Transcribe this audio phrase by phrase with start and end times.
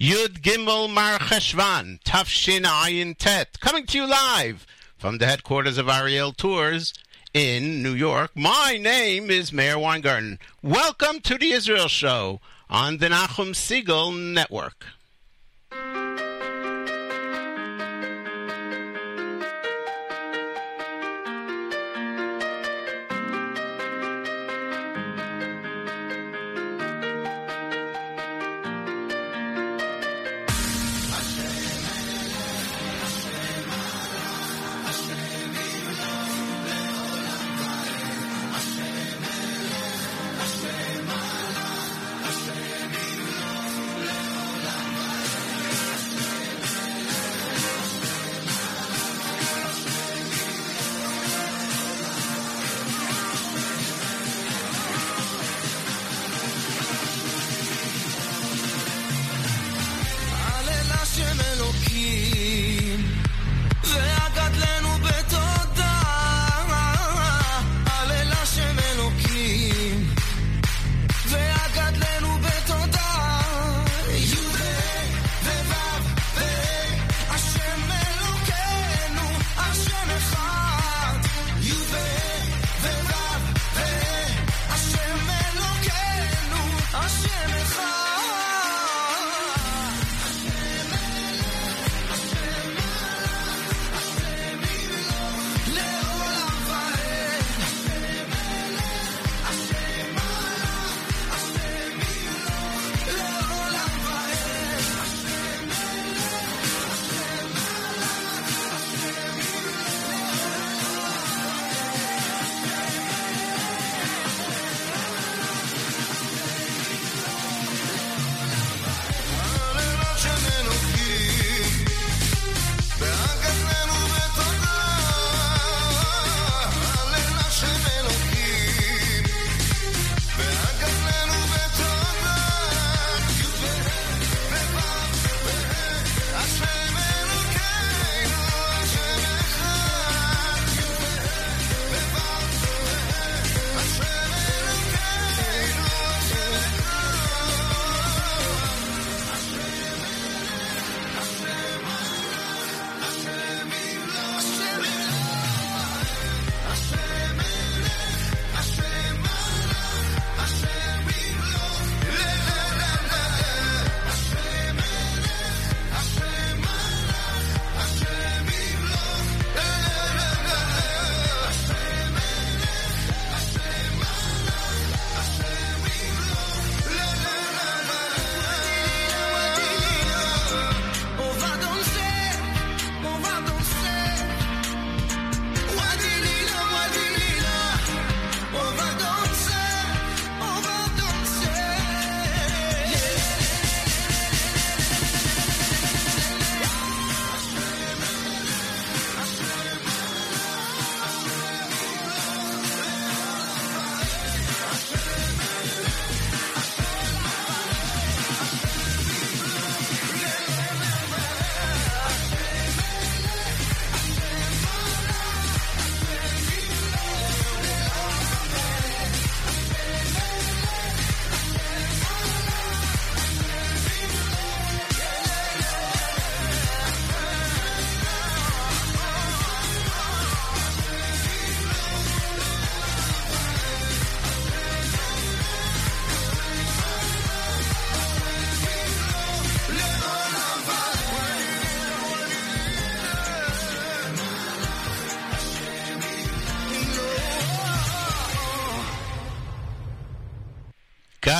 [0.00, 5.76] Yud Gimel Mar Cheshvan, Tav Shin Ayin Tet, coming to you live from the headquarters
[5.76, 6.94] of Ariel Tours
[7.34, 8.30] in New York.
[8.34, 10.38] My name is Meir Weingarten.
[10.62, 12.40] Welcome to the Israel Show
[12.70, 14.86] on the Nachum Segal Network.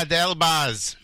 [0.01, 0.97] Gad Elbaz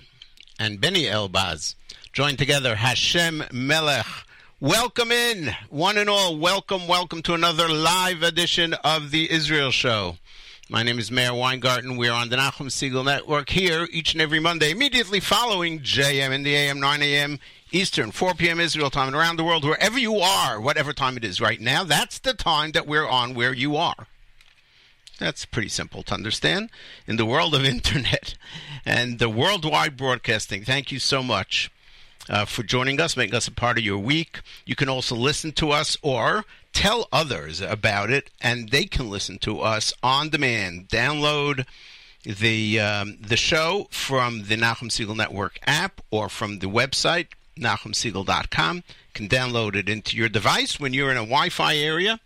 [0.59, 1.75] and Benny Elbaz
[2.15, 4.07] joined together Hashem Melech.
[4.59, 6.39] Welcome in, one and all.
[6.39, 10.17] Welcome, welcome to another live edition of the Israel Show.
[10.71, 11.99] My name is Meir Weingarten.
[11.99, 16.43] We're on the Nachum Segal Network here each and every Monday, immediately following JM in
[16.43, 17.39] the AM, 9 a.m.
[17.73, 18.61] Eastern, 4 p.m.
[18.61, 21.85] Israel time, and around the world, wherever you are, whatever time it is right now,
[21.85, 24.07] that's the time that we're on where you are.
[25.19, 26.71] That's pretty simple to understand.
[27.07, 28.35] In the world of internet
[28.85, 31.71] and the worldwide broadcasting, thank you so much
[32.29, 34.41] uh, for joining us, making us a part of your week.
[34.65, 39.39] You can also listen to us or tell others about it, and they can listen
[39.39, 40.89] to us on demand.
[40.89, 41.67] Download
[42.25, 47.29] the um, the show from the Nachum Segal Network app or from the website
[47.59, 48.77] NachumSegal.com.
[48.77, 48.83] You
[49.15, 52.21] can download it into your device when you're in a Wi-Fi area,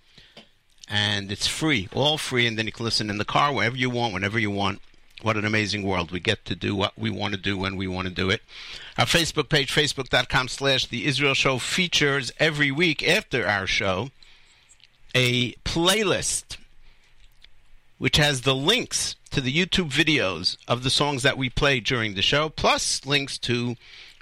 [0.91, 2.47] and it's free, all free.
[2.47, 4.83] And then you can listen in the car wherever you want, whenever you want.
[5.23, 6.11] What an amazing world.
[6.11, 8.43] We get to do what we want to do when we want to do it.
[8.99, 14.11] Our Facebook page, facebook.com slash The Israel Show, features every week after our show
[15.15, 16.57] a playlist
[17.99, 22.15] which has the links to the YouTube videos of the songs that we play during
[22.15, 23.77] the show, plus links to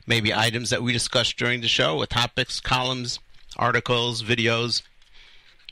[0.05, 3.21] maybe items that we discussed during the show, with topics, columns,
[3.57, 4.83] articles, videos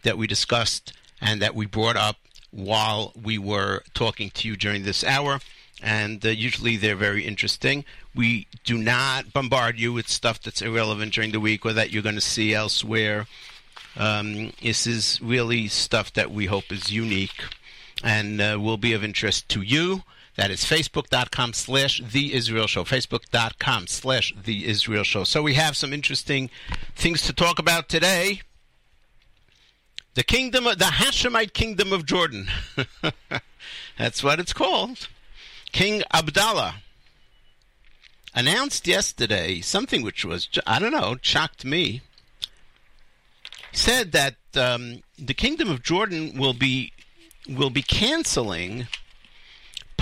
[0.06, 2.16] that we discussed and that we brought up
[2.50, 5.40] while we were talking to you during this hour.
[5.82, 7.84] And uh, usually they're very interesting.
[8.14, 12.02] We do not bombard you with stuff that's irrelevant during the week or that you're
[12.02, 13.26] going to see elsewhere.
[13.96, 17.44] Um, this is really stuff that we hope is unique
[18.02, 20.02] and uh, will be of interest to you.
[20.36, 22.84] That is facebook.com slash the Israel Show.
[22.84, 25.24] Facebook.com slash the Israel Show.
[25.24, 26.50] So we have some interesting
[26.94, 28.42] things to talk about today.
[30.16, 32.48] The kingdom the Hashemite kingdom of Jordan.
[33.98, 35.08] That's what it's called.
[35.72, 36.76] King Abdallah
[38.34, 42.00] announced yesterday something which was, I don't know, shocked me.
[43.72, 46.94] Said that um, the kingdom of Jordan will be
[47.46, 48.88] will be canceling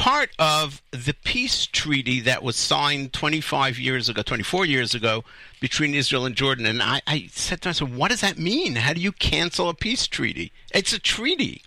[0.04, 5.24] part of the peace treaty that was signed 25 years ago, 24 years ago,
[5.60, 6.66] between Israel and Jordan.
[6.66, 8.74] And I, I said to myself, what does that mean?
[8.74, 10.52] How do you cancel a peace treaty?
[10.74, 11.62] It's a treaty.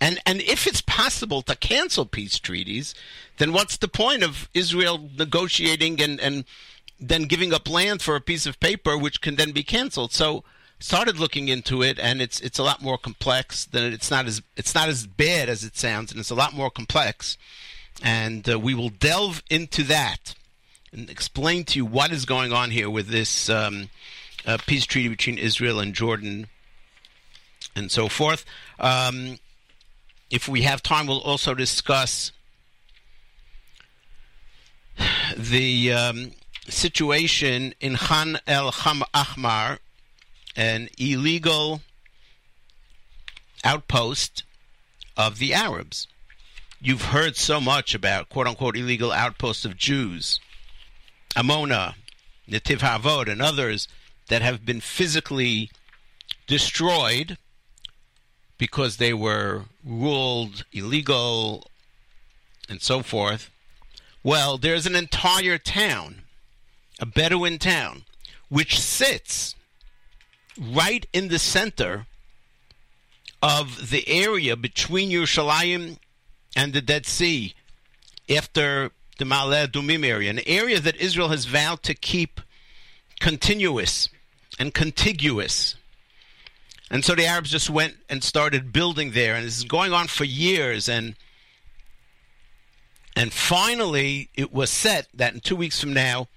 [0.00, 2.94] And, and if it's possible to cancel peace treaties,
[3.38, 6.44] then what's the point of Israel negotiating and, and
[7.00, 10.12] then giving up land for a piece of paper which can then be canceled?
[10.12, 10.44] So
[10.78, 14.40] started looking into it, and it's it's a lot more complex than it's not as
[14.56, 17.36] it's not as bad as it sounds, and it's a lot more complex.
[18.02, 20.34] And uh, we will delve into that
[20.92, 23.88] and explain to you what is going on here with this um,
[24.44, 26.48] uh, peace treaty between Israel and Jordan,
[27.74, 28.44] and so forth.
[28.78, 29.38] Um,
[30.30, 32.32] if we have time, we'll also discuss
[35.36, 36.32] the um,
[36.68, 39.78] situation in Khan el Ahmar
[40.54, 41.80] an illegal
[43.64, 44.44] outpost
[45.16, 46.06] of the Arabs.
[46.84, 50.40] You've heard so much about quote unquote illegal outposts of Jews,
[51.36, 51.94] Amona,
[52.50, 53.86] Netiv Ha'avot, and others
[54.26, 55.70] that have been physically
[56.48, 57.38] destroyed
[58.58, 61.68] because they were ruled illegal
[62.68, 63.48] and so forth.
[64.24, 66.22] Well, there's an entire town,
[66.98, 68.06] a Bedouin town,
[68.48, 69.54] which sits
[70.60, 72.06] right in the center
[73.40, 75.98] of the area between Yerushalayim
[76.54, 77.54] and the Dead Sea
[78.28, 82.40] after the Ma'ale Adumim area, an area that Israel has vowed to keep
[83.20, 84.08] continuous
[84.58, 85.76] and contiguous.
[86.90, 90.08] And so the Arabs just went and started building there, and this is going on
[90.08, 90.88] for years.
[90.88, 91.14] And
[93.14, 96.28] and finally, it was set that in two weeks from now,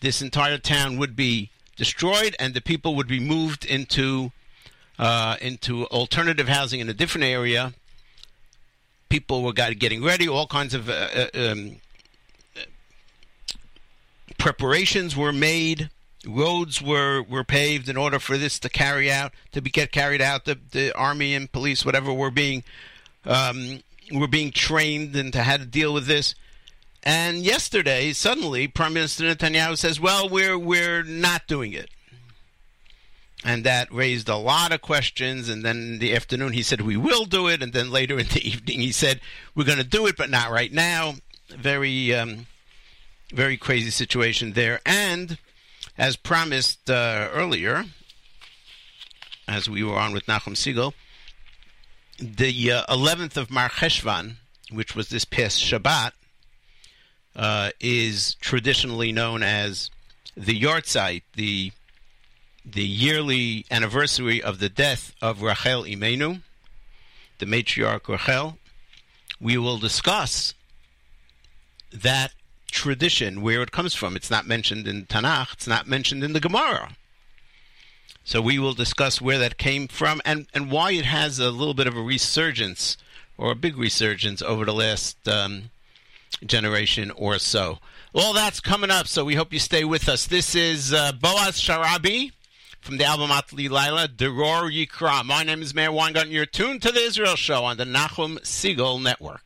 [0.00, 4.32] this entire town would be destroyed, and the people would be moved into
[4.98, 7.72] uh, into alternative housing in a different area.
[9.08, 10.28] People were got, getting ready.
[10.28, 11.76] All kinds of uh, uh, um,
[14.38, 15.90] preparations were made.
[16.26, 20.20] Roads were, were paved in order for this to carry out to be get carried
[20.20, 20.44] out.
[20.44, 22.64] The, the army and police, whatever, were being
[23.24, 23.80] um,
[24.12, 26.34] were being trained into how to deal with this.
[27.02, 31.88] And yesterday, suddenly, Prime Minister Netanyahu says, "Well, we're we're not doing it,"
[33.44, 35.48] and that raised a lot of questions.
[35.48, 38.26] And then in the afternoon, he said, "We will do it," and then later in
[38.28, 39.20] the evening, he said,
[39.54, 41.14] "We're going to do it, but not right now."
[41.48, 42.46] Very, um,
[43.32, 44.80] very crazy situation there.
[44.84, 45.38] And
[45.96, 47.86] as promised uh, earlier,
[49.46, 50.92] as we were on with Nachum Segal,
[52.18, 54.36] the uh, 11th of Mar Cheshvan,
[54.70, 56.12] which was this past Shabbat,
[57.34, 59.90] uh, is traditionally known as
[60.36, 61.72] the Yahrzeit, the
[62.72, 66.42] the yearly anniversary of the death of Rachel Imenu,
[67.38, 68.58] the matriarch Rachel.
[69.40, 70.54] We will discuss
[71.92, 72.32] that
[72.70, 74.16] tradition, where it comes from.
[74.16, 75.54] It's not mentioned in Tanakh.
[75.54, 76.96] It's not mentioned in the Gemara.
[78.24, 81.72] So we will discuss where that came from and, and why it has a little
[81.72, 82.98] bit of a resurgence
[83.38, 85.70] or a big resurgence over the last um,
[86.44, 87.78] generation or so.
[88.14, 90.26] All that's coming up, so we hope you stay with us.
[90.26, 92.32] This is uh, Boaz Sharabi
[92.80, 95.24] from the album Atli Laila, Deror Yikra.
[95.24, 96.32] My name is Meir Weingarten.
[96.32, 99.42] You're tuned to the Israel Show on the Nachum Segal Network.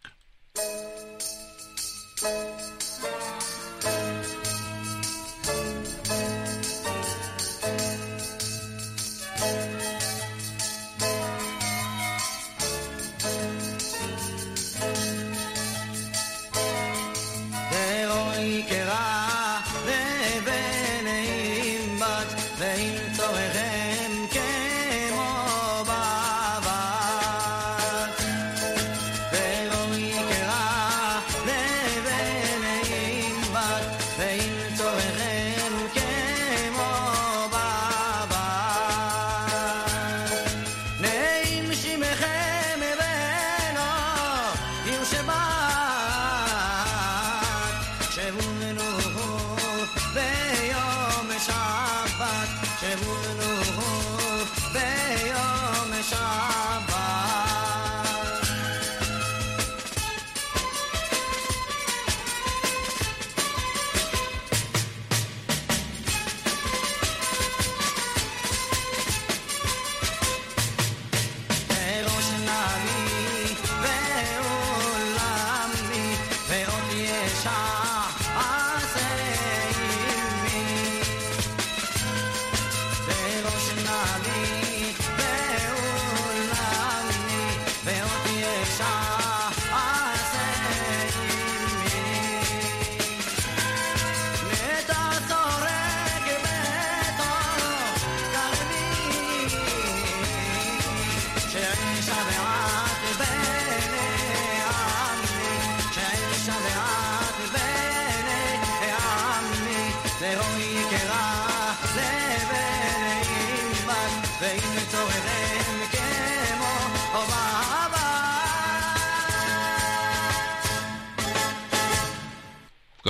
[88.72, 89.21] shine.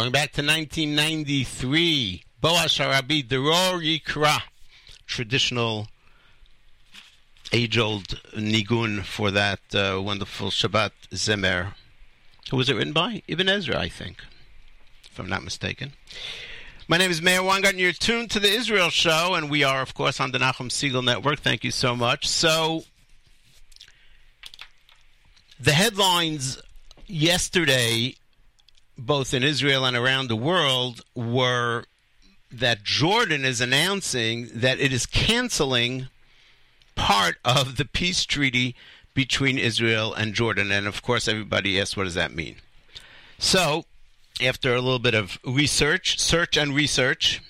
[0.02, 4.42] Going back to 1993, Boaz Sharabi Deror Yikra,
[5.06, 5.86] traditional
[7.52, 11.74] age-old nigun for that uh, wonderful Shabbat Zemer.
[12.50, 13.22] Who was it written by?
[13.28, 14.24] Ibn Ezra, I think,
[15.04, 15.92] if I'm not mistaken.
[16.88, 17.78] My name is Meir Weingarten.
[17.78, 21.04] You're tuned to the Israel Show, and we are, of course, on the Nachum Segal
[21.04, 21.38] Network.
[21.38, 22.26] Thank you so much.
[22.26, 22.82] So,
[25.60, 26.60] the headlines
[27.06, 28.16] yesterday
[28.98, 31.84] both in Israel and around the world were
[32.50, 36.08] that Jordan is announcing that it is canceling
[36.94, 38.76] part of the peace treaty
[39.14, 40.70] between Israel and Jordan.
[40.70, 42.56] And of course, everybody asks, what does that mean?
[43.38, 43.84] So,
[44.40, 47.40] after a little bit of research, search and research,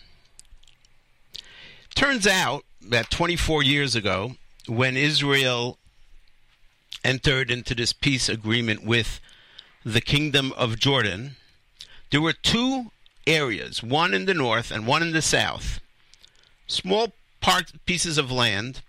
[1.94, 5.78] turns out that 24 years ago, when Israel
[7.04, 9.20] entered into this peace agreement with
[9.84, 11.36] the Kingdom of Jordan,
[12.10, 12.90] there were two
[13.26, 15.80] areas, one in the north and one in the south,
[16.66, 18.82] small part pieces of land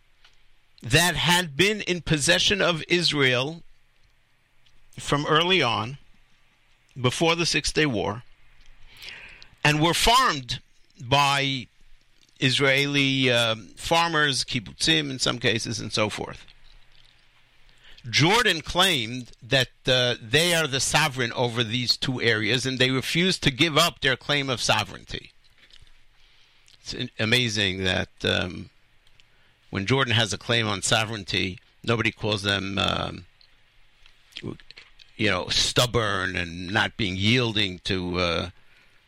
[0.81, 3.63] that had been in possession of Israel
[4.99, 5.97] from early on,
[6.99, 8.23] before the Six Day War,
[9.63, 10.59] and were farmed
[11.01, 11.67] by
[12.39, 16.45] Israeli uh, farmers, kibbutzim in some cases, and so forth.
[18.09, 23.43] Jordan claimed that uh, they are the sovereign over these two areas and they refused
[23.43, 25.31] to give up their claim of sovereignty.
[26.81, 28.69] It's amazing that um,
[29.69, 33.25] when Jordan has a claim on sovereignty, nobody calls them, um,
[35.15, 38.49] you know, stubborn and not being yielding to, uh,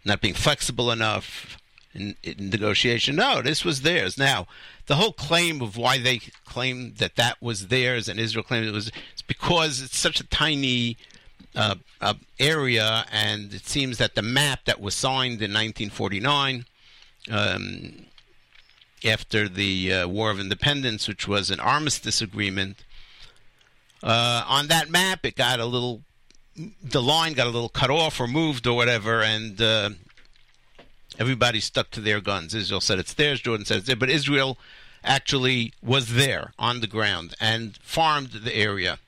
[0.05, 1.57] not being flexible enough
[1.95, 3.15] in, in negotiation.
[3.15, 4.17] No, this was theirs.
[4.17, 4.47] Now,
[4.87, 8.71] the whole claim of why they claimed that that was theirs and Israel claimed it
[8.71, 10.97] was it's because it's such a tiny
[11.55, 16.65] uh, uh, area, and it seems that the map that was signed in 1949.
[17.31, 18.05] Um,
[19.03, 22.83] after the uh, War of Independence, which was an armistice agreement,
[24.03, 26.01] uh, on that map it got a little,
[26.83, 29.89] the line got a little cut off or moved or whatever, and uh,
[31.17, 32.53] Everybody stuck to their guns.
[32.53, 33.41] Israel said it's theirs.
[33.41, 33.99] Jordan said it's theirs.
[33.99, 34.57] But Israel
[35.03, 38.99] actually was there on the ground and farmed the area.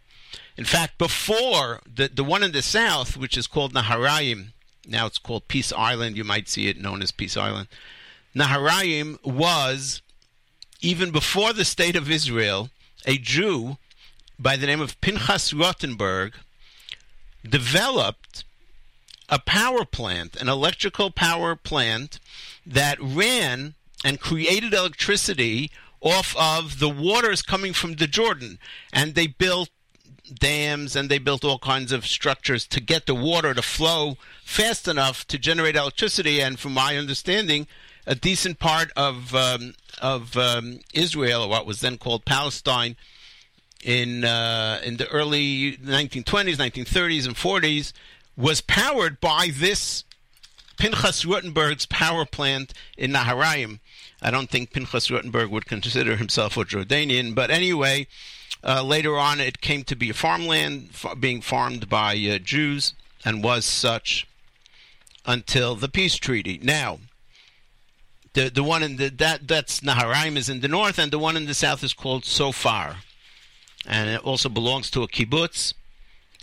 [0.56, 4.54] In fact, before the the one in the south, which is called Naharaim,
[4.88, 6.18] now it's called Peace Island.
[6.18, 7.68] You might see it known as Peace Island.
[8.36, 10.02] Naharaim was
[10.82, 12.70] even before the state of Israel
[13.06, 13.78] a Jew
[14.40, 16.34] by the name of Pinchas Rutenberg
[17.48, 18.44] developed
[19.30, 22.20] a power plant, an electrical power plant
[22.66, 28.60] that ran and created electricity off of the waters coming from the Jordan.
[28.94, 29.70] And they built
[30.34, 34.88] dams and they built all kinds of structures to get the water to flow fast
[34.88, 36.42] enough to generate electricity.
[36.42, 37.68] And from my understanding,
[38.06, 42.96] a decent part of um, of um, Israel, or what was then called Palestine,
[43.84, 47.92] in uh, in the early 1920s, 1930s, and 40s
[48.38, 50.04] was powered by this
[50.78, 53.80] Pinchas Rutenberg's power plant in Naharaim.
[54.22, 58.08] I don't think Pinchas Rutenberg would consider himself a Jordanian, but anyway,
[58.64, 60.90] uh, later on it came to be farmland
[61.20, 62.94] being farmed by uh, Jews
[63.26, 64.28] and was such
[65.26, 66.60] until the peace treaty.
[66.62, 67.00] Now,
[68.34, 71.36] the the one in the that that's Naharaim is in the north, and the one
[71.36, 72.98] in the south is called Tzofar,
[73.86, 75.74] and it also belongs to a kibbutz,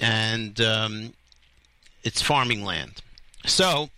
[0.01, 1.13] and um,
[2.05, 3.03] it's farming land.
[3.47, 3.91] So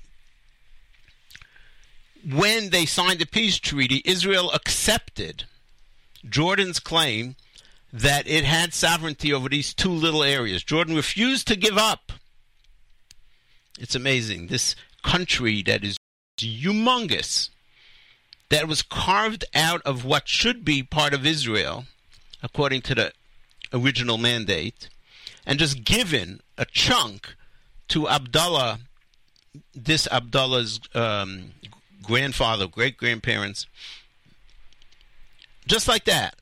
[2.29, 5.45] when they signed the peace treaty, Israel accepted
[6.29, 7.37] Jordan's claim
[7.93, 10.65] that it had sovereignty over these two little areas.
[10.65, 12.13] Jordan refused to give up.
[13.79, 14.49] It's amazing.
[14.49, 15.97] This country that is
[16.39, 17.51] humongous,
[18.51, 21.85] that was carved out of what should be part of Israel,
[22.43, 23.13] according to the
[23.73, 24.89] original mandate,
[25.47, 27.37] and just given a chunk
[27.89, 28.81] to Abdullah,
[29.75, 31.53] this Abdullah's um,
[32.03, 33.67] grandfather, great grandparents.
[35.67, 36.37] Just like that,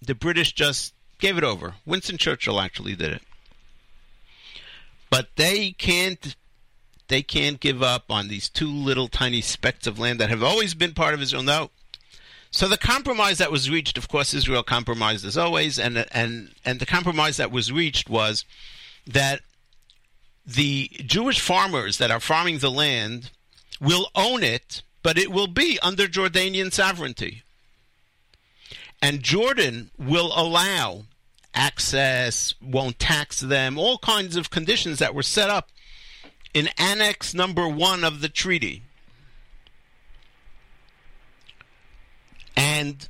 [0.00, 1.74] the British just gave it over.
[1.84, 3.22] Winston Churchill actually did it.
[5.10, 6.36] But they can't
[7.08, 10.74] they can't give up on these two little tiny specks of land that have always
[10.74, 11.42] been part of Israel.
[11.42, 11.70] No.
[12.52, 16.80] So the compromise that was reached, of course, Israel compromised as always, and and and
[16.80, 18.44] the compromise that was reached was
[19.06, 19.40] that
[20.54, 23.30] the Jewish farmers that are farming the land
[23.80, 27.42] will own it, but it will be under Jordanian sovereignty.
[29.02, 31.04] And Jordan will allow
[31.54, 35.70] access, won't tax them, all kinds of conditions that were set up
[36.52, 38.82] in Annex number one of the treaty.
[42.56, 43.08] And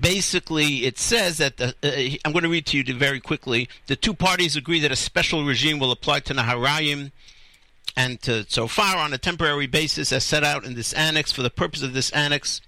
[0.00, 3.68] basically it says that the, uh, I'm going to read to you very quickly.
[3.86, 7.12] The two parties agree that a special regime will apply to Naharayim
[7.96, 11.32] and to Tzofar on a temporary basis as set out in this annex.
[11.32, 12.60] For the purpose of this annex,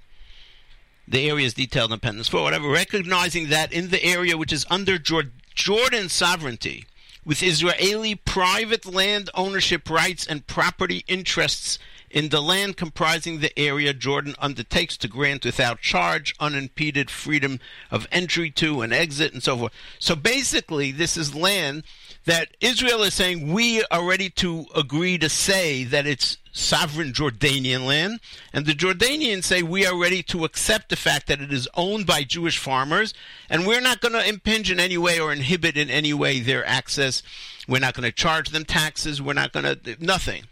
[1.09, 4.67] the area is detailed in Appendix 4, whatever, recognizing that in the area which is
[4.71, 6.87] under Jordan sovereignty,
[7.25, 11.79] with Israeli private land ownership rights and property interests
[12.14, 17.59] in the land comprising the area Jordan undertakes to grant without charge, unimpeded freedom
[17.90, 19.72] of entry to and exit, and so forth.
[19.98, 21.83] So basically, this is land
[22.24, 27.85] that Israel is saying we are ready to agree to say that it's sovereign Jordanian
[27.85, 28.20] land,
[28.53, 32.07] and the Jordanians say we are ready to accept the fact that it is owned
[32.07, 33.12] by Jewish farmers,
[33.50, 36.64] and we're not going to impinge in any way or inhibit in any way their
[36.64, 37.24] access.
[37.66, 39.20] We're not going to charge them taxes.
[39.20, 40.44] We're not going to nothing.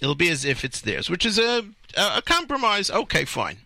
[0.00, 1.64] It'll be as if it's theirs, which is a,
[1.96, 2.90] a compromise.
[2.90, 3.58] Okay, fine.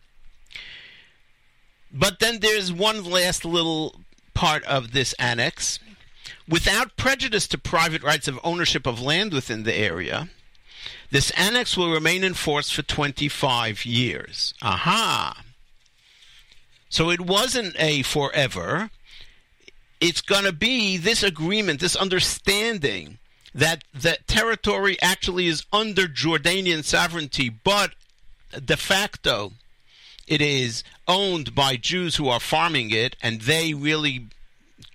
[1.93, 3.97] But then there's one last little
[4.35, 5.81] part of this annex.
[6.49, 10.29] Without prejudice to private rights of ownership of land within the area,
[11.11, 14.55] this annex will remain in force for 25 years.
[14.63, 15.43] Aha!
[16.89, 18.91] So it wasn't a forever.
[20.01, 23.19] It's going to be this agreement, this understanding
[23.55, 27.93] that the territory actually is under Jordanian sovereignty, but
[28.65, 29.53] de facto
[30.27, 34.29] it is owned by Jews who are farming it, and they really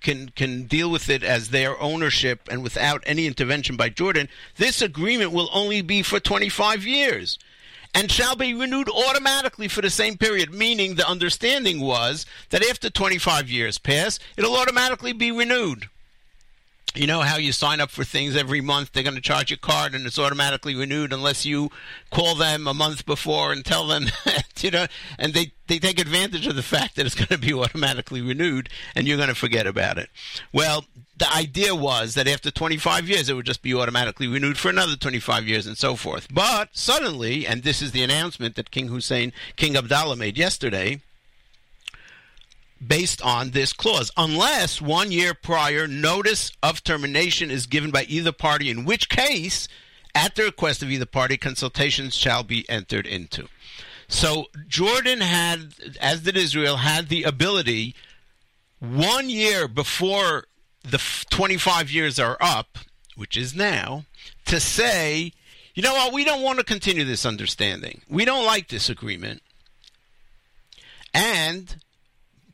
[0.00, 4.28] can can deal with it as their ownership and without any intervention by Jordan.
[4.56, 7.38] This agreement will only be for 25 years
[7.94, 12.90] and shall be renewed automatically for the same period, meaning the understanding was that after
[12.90, 15.88] 25 years pass, it'll automatically be renewed
[16.96, 18.92] you know how you sign up for things every month?
[18.92, 21.70] They're going to charge your card and it's automatically renewed unless you
[22.10, 24.06] call them a month before and tell them
[24.60, 24.86] you know
[25.18, 28.68] and they they take advantage of the fact that it's going to be automatically renewed
[28.94, 30.10] and you're going to forget about it.
[30.52, 30.84] Well
[31.18, 34.96] the idea was that after 25 years it would just be automatically renewed for another
[34.96, 36.28] 25 years and so forth.
[36.32, 41.00] But suddenly and this is the announcement that king hussein king abdallah made yesterday
[42.84, 48.32] based on this clause, unless one year prior notice of termination is given by either
[48.32, 49.68] party, in which case,
[50.14, 53.48] at the request of either party, consultations shall be entered into.
[54.08, 57.94] So Jordan had, as did Israel, had the ability
[58.78, 60.44] one year before
[60.82, 62.78] the 25 years are up,
[63.16, 64.04] which is now,
[64.44, 65.32] to say,
[65.74, 68.02] you know what, we don't want to continue this understanding.
[68.08, 69.42] We don't like this agreement.
[71.12, 71.76] And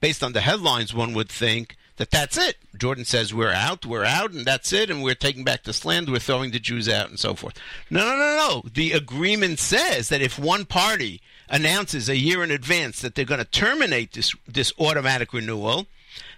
[0.02, 2.56] based on the headlines, one would think that that's it.
[2.76, 6.10] Jordan says we're out, we're out, and that's it, and we're taking back this land,
[6.10, 7.54] we're throwing the Jews out, and so forth.
[7.88, 8.62] No, no, no, no.
[8.68, 13.38] The agreement says that if one party announces a year in advance that they're going
[13.38, 15.86] to terminate this this automatic renewal,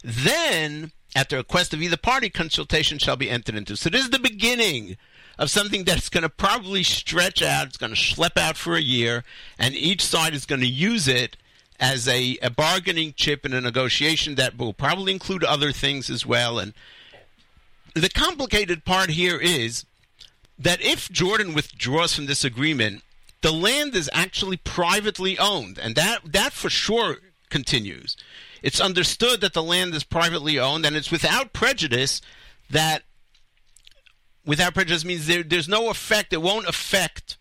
[0.02, 3.76] then at the request of either party, consultation shall be entered into.
[3.76, 4.98] So this is the beginning
[5.38, 7.68] of something that's going to probably stretch out.
[7.68, 9.24] It's going to schlep out for a year,
[9.58, 11.38] and each side is going to use it
[11.80, 16.24] as a, a bargaining chip in a negotiation that will probably include other things as
[16.24, 16.58] well.
[16.58, 16.72] And
[17.94, 19.84] the complicated part here is
[20.58, 23.02] that if Jordan withdraws from this agreement,
[23.42, 27.18] the land is actually privately owned, and that that for sure
[27.50, 28.16] continues.
[28.62, 32.22] It's understood that the land is privately owned, and it's without prejudice
[32.70, 33.02] that
[34.46, 36.32] without prejudice means there, there's no effect.
[36.32, 37.36] It won't affect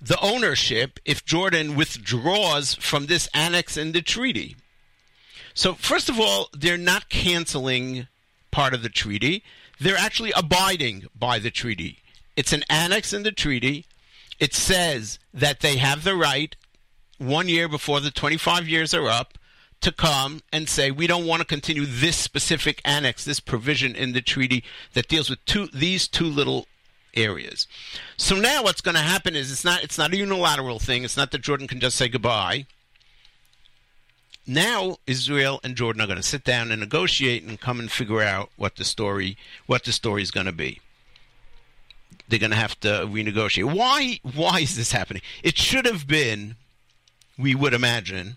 [0.00, 4.56] the ownership if Jordan withdraws from this annex in the treaty.
[5.54, 8.06] So, first of all, they're not canceling
[8.50, 9.42] part of the treaty.
[9.80, 11.98] They're actually abiding by the treaty.
[12.36, 13.86] It's an annex in the treaty.
[14.38, 16.54] It says that they have the right,
[17.18, 19.36] one year before the 25 years are up,
[19.80, 24.12] to come and say we don't want to continue this specific annex, this provision in
[24.12, 26.66] the treaty that deals with two these two little
[27.14, 27.66] areas.
[28.16, 31.04] So now what's going to happen is it's not it's not a unilateral thing.
[31.04, 32.66] It's not that Jordan can just say goodbye.
[34.46, 38.22] Now Israel and Jordan are going to sit down and negotiate and come and figure
[38.22, 40.80] out what the story what the story is going to be.
[42.28, 43.72] They're going to have to renegotiate.
[43.72, 45.22] Why why is this happening?
[45.42, 46.56] It should have been
[47.38, 48.36] we would imagine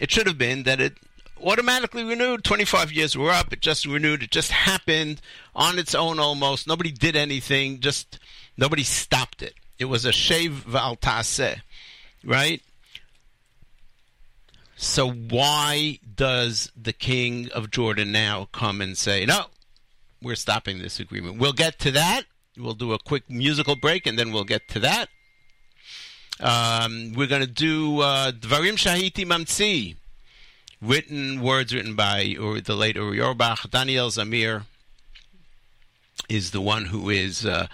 [0.00, 0.96] it should have been that it
[1.42, 2.44] automatically renewed.
[2.44, 3.52] 25 years were up.
[3.52, 4.22] It just renewed.
[4.22, 5.20] It just happened
[5.54, 6.66] on its own almost.
[6.66, 7.80] Nobody did anything.
[7.80, 8.18] Just
[8.56, 9.54] nobody stopped it.
[9.78, 11.62] It was a shev v'al ta'aseh,
[12.24, 12.62] right?
[14.76, 19.46] So why does the king of Jordan now come and say, no,
[20.22, 21.38] we're stopping this agreement?
[21.38, 22.22] We'll get to that.
[22.56, 25.08] We'll do a quick musical break and then we'll get to that.
[26.40, 29.96] Um, we're going to do uh, Dvarim Shahiti Mamtzi,
[30.80, 33.70] written words written by or the late Uri Orbach.
[33.70, 34.64] Daniel Zamir
[36.28, 37.66] is the one who is uh,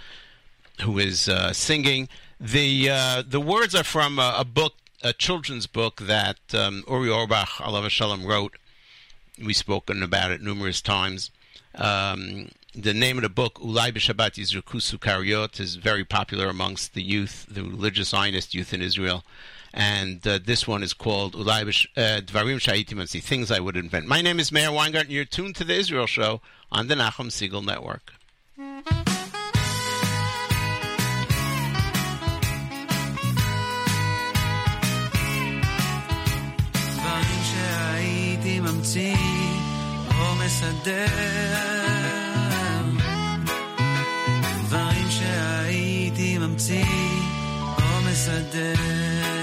[0.82, 2.08] who is uh, singing.
[2.40, 7.08] the uh, The words are from a, a, book, a children's book that um, Uri
[7.08, 8.56] Orbach, Allah Shalom, wrote.
[9.38, 11.30] We've spoken about it numerous times.
[11.74, 17.02] Um, the name of the book, Ulai B'Shabbat Yizruku Sukariot, is very popular amongst the
[17.02, 19.24] youth, the religious Zionist youth in Israel
[19.76, 24.06] and uh, this one is called Ulaibish uh, Dvarim Shaiti Things I Would Invent.
[24.06, 26.40] My name is Meir Weingart, and you're tuned to the Israel Show
[26.72, 28.12] on the Nachum Segal Network.
[38.60, 39.16] ממציא
[40.18, 41.06] או מסדר
[44.64, 46.84] דברים שהייתי ממציא
[47.78, 49.35] או מסדר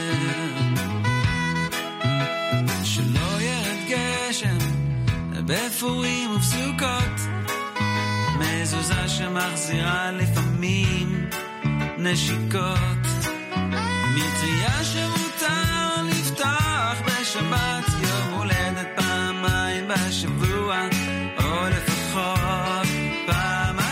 [5.45, 7.19] בפורים ובסוכות
[8.39, 11.29] מזוזה שמחזירה לפעמים
[11.97, 13.03] נשיקות.
[14.15, 20.81] מטריה שמותר לפתוח בשבת יום הולדת פעמיים בשבוע
[21.37, 22.87] או לפחות
[23.27, 23.82] פעם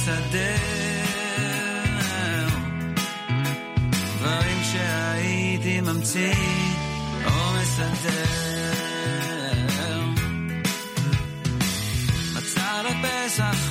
[0.00, 0.56] מסדר
[4.18, 6.34] דברים שהייתי ממציא
[7.26, 8.30] או מסדר.
[12.36, 13.70] מצה לפסח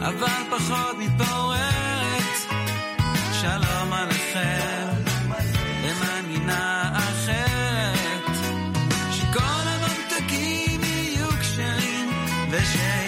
[0.00, 2.36] אבל פחות מתפוררת.
[3.32, 4.88] שלום עליכם
[6.92, 8.36] אחרת.
[9.12, 12.10] שכל הממתקים יהיו כשרים
[12.50, 13.07] ושיהיה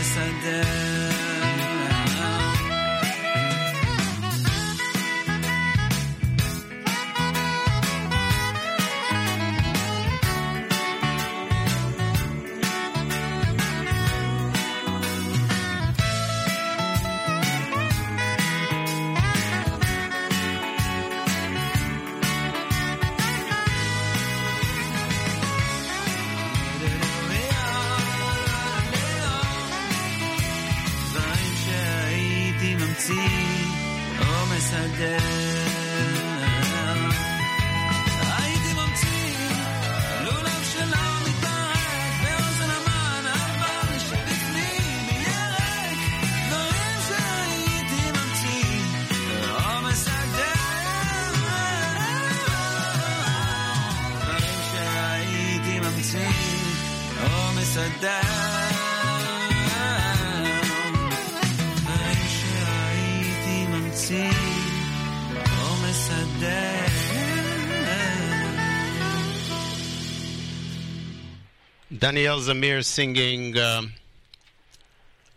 [0.00, 1.09] I said.
[72.00, 73.92] Daniel Zamir singing um,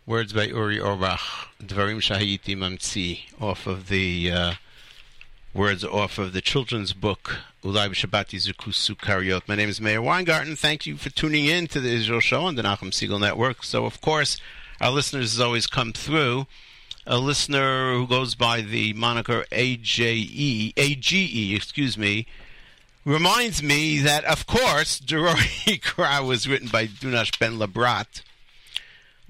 [0.06, 4.54] words by Uri Orbach, Dvarim Shahayiti Mamtzi, off of the uh,
[5.54, 9.42] words off of the children's book Ulai B'Shabbat Yizruku Sukariot.
[9.46, 10.56] My name is Meir Weingarten.
[10.56, 13.66] Thank you for tuning in to the Israel Show on the Nachum Segal Network.
[13.66, 14.38] So, of course,
[14.80, 16.48] our listeners always come through.
[17.06, 22.26] A listener who goes by the moniker AJE, AGE, excuse me,
[23.06, 28.22] reminds me that, of course, Deror Yikra was written by Dunash Ben Labrat.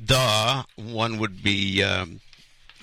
[0.04, 2.20] Duh, one would be, um,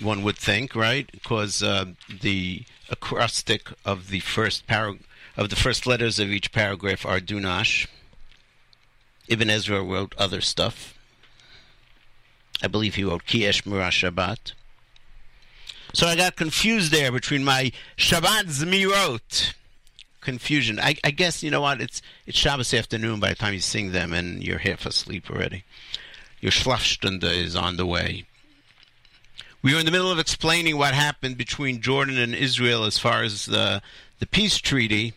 [0.01, 1.11] one would think, right?
[1.13, 1.87] Because uh,
[2.21, 4.97] the acrostic of the first par-
[5.37, 7.87] of the first letters of each paragraph are Dunash.
[9.29, 10.95] Ibn Ezra wrote other stuff.
[12.63, 14.53] I believe he wrote Ki Eshmera Shabbat.
[15.95, 19.55] So I got confused there between my Shabbat Zmirot
[20.21, 20.79] confusion.
[20.79, 21.81] I, I, guess you know what?
[21.81, 25.65] It's it's Shabbos afternoon by the time you sing them, and you're half asleep already.
[26.41, 28.25] Your Schlafstunde is on the way.
[29.63, 33.23] We were in the middle of explaining what happened between Jordan and Israel as far
[33.23, 33.83] as the
[34.19, 35.15] the peace treaty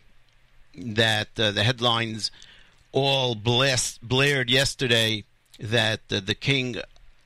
[0.76, 2.30] that uh, the headlines
[2.92, 5.24] all blast, blared yesterday
[5.58, 6.76] that uh, the king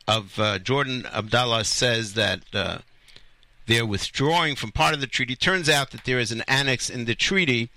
[0.07, 2.79] of uh, Jordan, Abdallah, says that uh,
[3.69, 5.37] they're withdrawing from part of the treaty.
[5.37, 7.71] Turns out that there is an annex in the treaty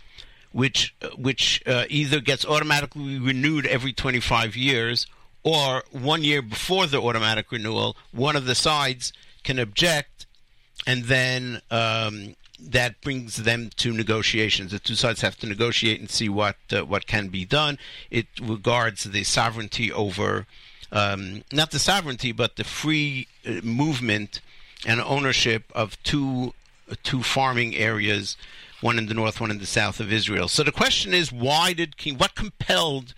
[0.52, 5.06] which which uh, either gets automatically renewed every 25 years
[5.44, 9.12] or one year before the automatic renewal, one of the sides
[9.44, 10.26] can object,
[10.86, 14.72] and then um, that brings them to negotiations.
[14.72, 17.78] The two sides have to negotiate and see what uh, what can be done.
[18.10, 20.46] It regards the sovereignty over
[20.92, 24.42] um, not the sovereignty, but the free uh, movement
[24.86, 26.54] and ownership of two
[27.04, 28.36] two farming areas,
[28.82, 30.48] one in the north, one in the south of Israel.
[30.48, 32.18] So the question is, why did King?
[32.18, 33.14] What compelled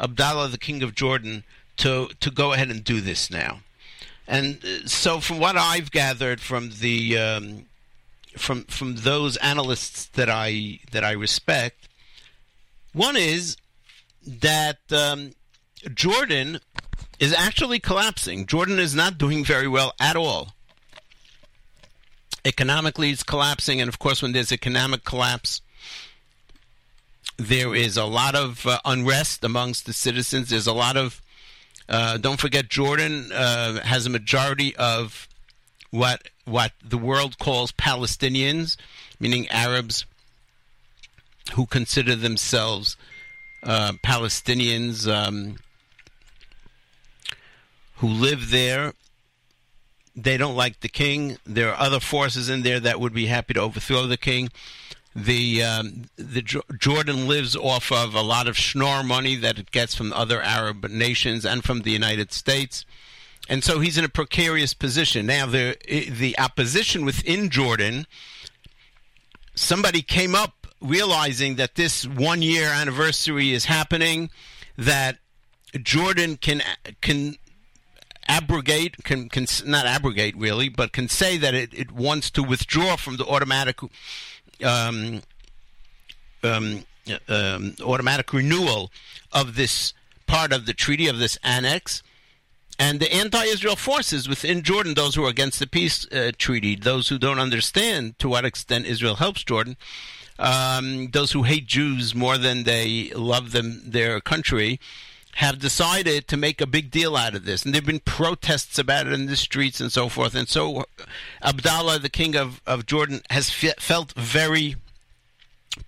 [0.00, 1.44] Abdallah, the king of Jordan,
[1.78, 3.60] to to go ahead and do this now?
[4.26, 7.66] And uh, so, from what I've gathered from the um,
[8.36, 11.88] from from those analysts that I that I respect,
[12.92, 13.56] one is
[14.26, 15.32] that um,
[15.92, 16.60] Jordan
[17.18, 18.46] is actually collapsing.
[18.46, 20.54] Jordan is not doing very well at all.
[22.44, 25.60] Economically, it's collapsing, and of course, when there's economic collapse,
[27.36, 30.50] there is a lot of uh, unrest amongst the citizens.
[30.50, 31.22] There's a lot of
[31.88, 35.28] uh, don't forget, Jordan uh, has a majority of
[35.90, 38.76] what what the world calls Palestinians,
[39.20, 40.06] meaning Arabs
[41.54, 42.96] who consider themselves
[43.62, 45.56] uh, Palestinians um,
[47.96, 48.94] who live there.
[50.14, 51.38] They don't like the king.
[51.46, 54.50] There are other forces in there that would be happy to overthrow the king.
[55.14, 56.42] The um, the
[56.78, 60.88] Jordan lives off of a lot of schnorr money that it gets from other Arab
[60.88, 62.86] nations and from the United States,
[63.46, 65.26] and so he's in a precarious position.
[65.26, 68.06] Now the the opposition within Jordan,
[69.54, 74.30] somebody came up realizing that this one year anniversary is happening,
[74.78, 75.18] that
[75.82, 76.62] Jordan can
[77.02, 77.36] can
[78.28, 82.96] abrogate can, can not abrogate really, but can say that it, it wants to withdraw
[82.96, 83.80] from the automatic
[84.64, 85.22] um,
[86.42, 86.84] um,
[87.28, 88.90] um, automatic renewal
[89.32, 89.92] of this
[90.26, 92.02] part of the treaty of this annex.
[92.78, 97.08] And the anti-Israel forces within Jordan, those who are against the peace uh, treaty, those
[97.08, 99.76] who don't understand to what extent Israel helps Jordan,
[100.38, 104.80] um, those who hate Jews more than they love them their country,
[105.36, 107.64] have decided to make a big deal out of this.
[107.64, 110.34] And there have been protests about it in the streets and so forth.
[110.34, 110.84] And so
[111.42, 114.76] Abdallah, the king of, of Jordan, has fe- felt very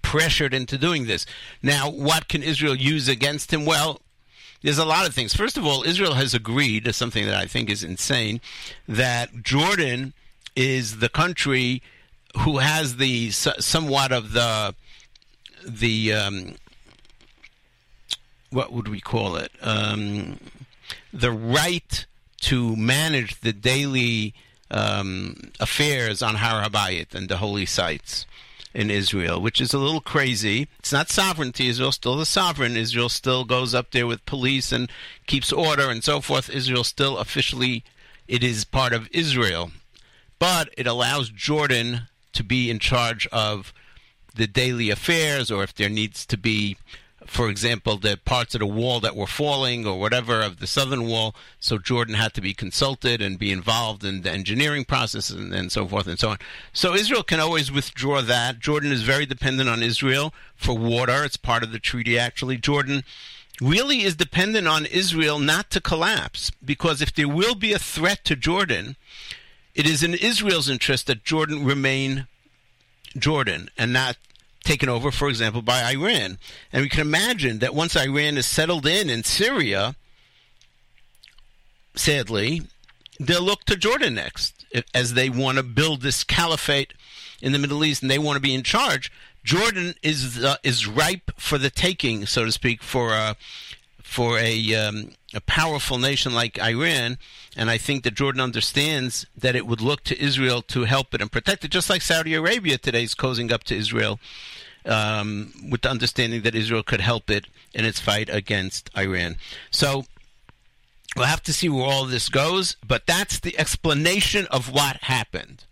[0.00, 1.26] pressured into doing this.
[1.62, 3.66] Now, what can Israel use against him?
[3.66, 4.00] Well,
[4.62, 5.34] there's a lot of things.
[5.34, 8.40] First of all, Israel has agreed to something that I think is insane
[8.88, 10.14] that Jordan
[10.56, 11.82] is the country
[12.38, 14.74] who has the somewhat of the
[15.66, 16.54] the um,
[18.54, 19.52] what would we call it?
[19.60, 20.38] Um,
[21.12, 22.06] the right
[22.42, 24.34] to manage the daily
[24.70, 28.26] um, affairs on Har HaBayit and the holy sites
[28.72, 30.68] in Israel, which is a little crazy.
[30.78, 31.68] It's not sovereignty.
[31.68, 32.76] Israel still the sovereign.
[32.76, 34.90] Israel still goes up there with police and
[35.26, 36.50] keeps order and so forth.
[36.50, 37.84] Israel still officially
[38.26, 39.70] it is part of Israel,
[40.38, 43.72] but it allows Jordan to be in charge of
[44.34, 46.76] the daily affairs, or if there needs to be
[47.26, 51.06] for example, the parts of the wall that were falling or whatever of the southern
[51.06, 51.34] wall.
[51.60, 55.72] So Jordan had to be consulted and be involved in the engineering process and, and
[55.72, 56.38] so forth and so on.
[56.72, 58.60] So Israel can always withdraw that.
[58.60, 61.24] Jordan is very dependent on Israel for water.
[61.24, 62.56] It's part of the treaty, actually.
[62.58, 63.04] Jordan
[63.60, 68.24] really is dependent on Israel not to collapse because if there will be a threat
[68.24, 68.96] to Jordan,
[69.74, 72.26] it is in Israel's interest that Jordan remain
[73.16, 74.16] Jordan and not
[74.64, 76.38] taken over, for example, by Iran.
[76.72, 79.94] And we can imagine that once Iran is settled in in Syria,
[81.94, 82.62] sadly,
[83.20, 86.94] they'll look to Jordan next as they want to build this caliphate
[87.40, 89.12] in the Middle East and they want to be in charge.
[89.44, 93.36] Jordan is uh, is ripe for the taking, so to speak, for a
[94.02, 97.18] for a um, a powerful nation like Iran,
[97.54, 101.20] and I think that Jordan understands that it would look to Israel to help it
[101.20, 104.18] and protect it, just like Saudi Arabia today is cozying up to Israel
[104.86, 109.36] um, with the understanding that Israel could help it in its fight against Iran.
[109.70, 110.04] So
[111.16, 115.64] we'll have to see where all this goes, but that's the explanation of what happened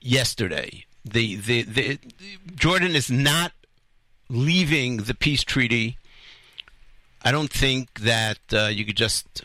[0.00, 0.84] yesterday.
[1.04, 1.98] The, the, the
[2.54, 3.52] Jordan is not
[4.28, 5.98] leaving the peace treaty.
[7.22, 9.44] I don't think that uh, you could just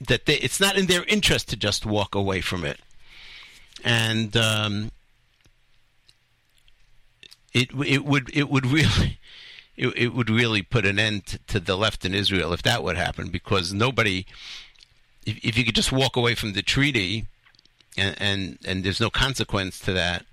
[0.00, 2.80] that they, it's not in their interest to just walk away from it,
[3.82, 4.90] and um,
[7.56, 9.18] it it would it would really
[9.76, 12.96] it, it would really put an end to the left in Israel if that would
[12.96, 14.26] happen because nobody
[15.24, 17.26] if, if you could just walk away from the treaty
[17.96, 20.26] and and, and there's no consequence to that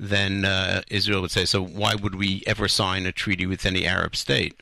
[0.00, 3.86] then uh, Israel would say so why would we ever sign a treaty with any
[3.86, 4.60] Arab state?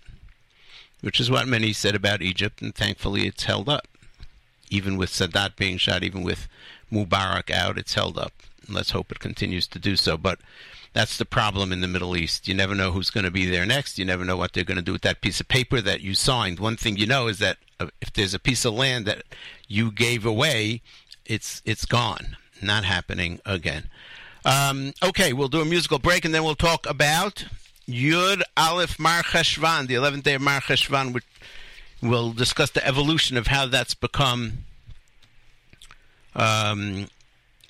[1.00, 3.88] Which is what many said about Egypt and thankfully it's held up.
[4.68, 6.46] Even with Sadat being shot even with
[6.92, 8.34] Mubarak out it's held up.
[8.68, 10.18] Let's hope it continues to do so.
[10.18, 10.38] But
[10.92, 12.46] that's the problem in the Middle East.
[12.46, 13.98] You never know who's going to be there next.
[13.98, 16.14] You never know what they're going to do with that piece of paper that you
[16.14, 16.60] signed.
[16.60, 19.22] One thing you know is that uh, if there's a piece of land that
[19.68, 20.82] you gave away,
[21.24, 22.36] it's it's gone.
[22.60, 23.88] Not happening again.
[24.44, 27.46] Um, okay, we'll do a musical break and then we'll talk about
[27.88, 31.24] Yud Aleph Mar Cheshvan, the 11th day of Mar Cheshvan, which
[32.02, 34.64] we'll discuss the evolution of how that's become
[36.34, 37.06] um,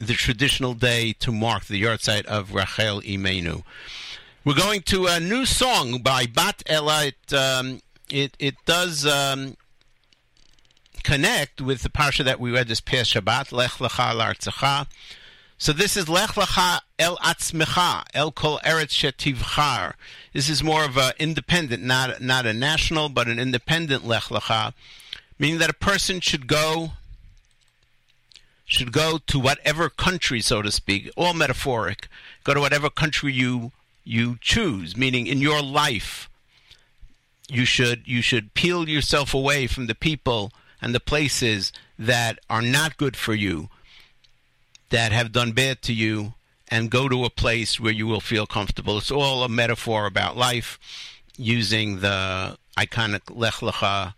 [0.06, 3.62] the traditional day to mark the yahrzeit of Rachel Imenu.
[4.44, 7.06] We're going to a new song by Bat Ella.
[7.06, 9.56] It um, it, it does um,
[11.04, 14.88] connect with the parsha that we read this past Shabbat, Lech Lecha L'Artzecha.
[15.56, 19.94] So this is Lech Lecha El Atzmecha, El Kol Eretz Shetivchar.
[20.32, 24.72] This is more of an independent, not not a national, but an independent Lech Lecha,
[25.38, 26.92] meaning that a person should go
[28.72, 32.08] should go to whatever country, so to speak, all metaphoric.
[32.44, 33.72] Go to whatever country you
[34.04, 36.28] you choose, meaning in your life,
[37.48, 42.62] you should you should peel yourself away from the people and the places that are
[42.62, 43.68] not good for you,
[44.90, 46.35] that have done bad to you,
[46.68, 48.98] and go to a place where you will feel comfortable.
[48.98, 50.78] It's all a metaphor about life,
[51.37, 54.14] using the iconic Lech Lecha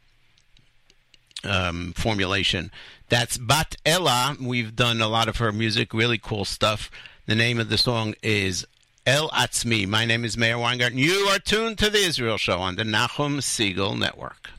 [1.45, 2.71] um, formulation.
[3.09, 4.37] That's Bat Ella.
[4.41, 6.91] We've done a lot of her music, really cool stuff.
[7.27, 8.67] The name of the song is
[9.07, 9.87] El Atzmi.
[9.87, 10.99] My name is Meir Weingarten.
[10.99, 14.51] You are tuned to the Israel Show on the Nachum Segal Network.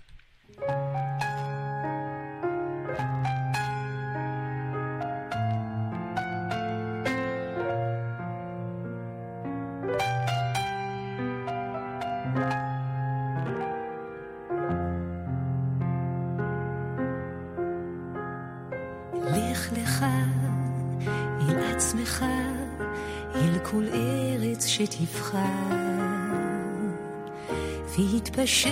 [28.38, 28.71] והתפשט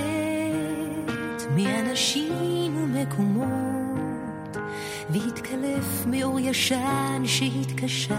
[1.56, 4.58] מאנשים ומקומות,
[5.10, 8.16] והתקלף מאור ישן שהתקשר,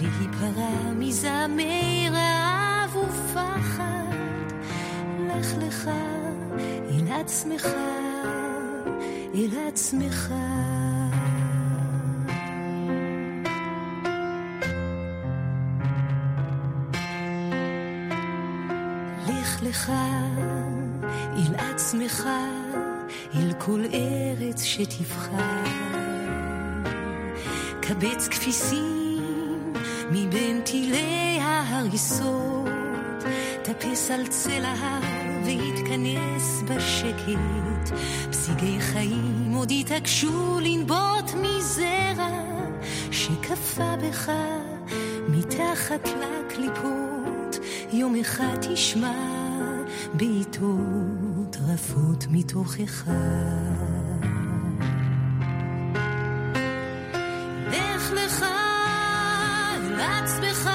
[0.00, 4.16] להיפרע מזמי רעב ופחד,
[5.28, 5.90] לך לך
[6.90, 7.68] אל עצמך.
[9.34, 10.32] אל עצמך.
[19.62, 19.92] לך לך
[21.36, 22.28] אל עצמך,
[23.34, 25.64] אל כל ארץ שתבחר.
[27.80, 29.72] קבץ כפיסים
[30.10, 32.68] מבין טילי ההריסות,
[33.62, 34.64] טפס על צל
[35.44, 37.96] והתכנס בשקט.
[38.30, 42.40] פסיגי חיים עוד התעקשו לנבוט מזרע
[43.10, 44.32] שקפא בך
[45.28, 47.58] מתחת לקליפות,
[47.92, 49.37] יום אחד תשמע
[50.18, 53.04] בעיטות רפות מתוכך.
[57.70, 58.44] לך לך
[59.76, 60.70] אל עצמך,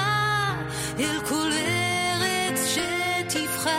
[0.98, 3.70] אל כל ארץ שתבחר,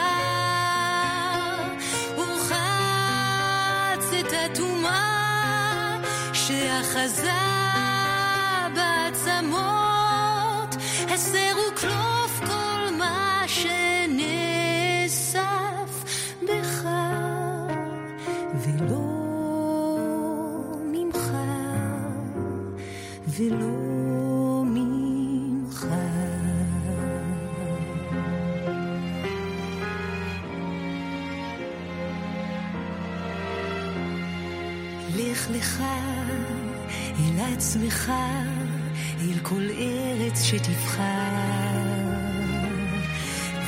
[2.17, 5.97] ורחץ את הטומאה
[6.33, 7.31] שאחזה
[8.75, 10.75] בעצמות,
[11.09, 14.44] הסר וקלוף כל מה שנאסף
[37.75, 38.11] עצמך,
[39.21, 41.03] אל כל ארץ שתבחר,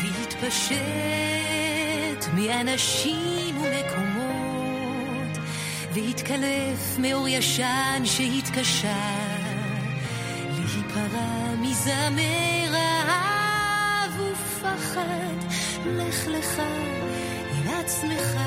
[0.01, 0.77] והתפשט
[2.33, 5.37] מאנשים ומקומות,
[5.93, 9.17] והתקלף מאור ישן שהתקשה.
[10.49, 15.37] להיפרע מזמי רעב ופחד,
[15.85, 16.61] לך לך
[17.51, 18.39] אל עצמך,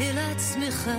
[0.00, 0.90] אל עצמך.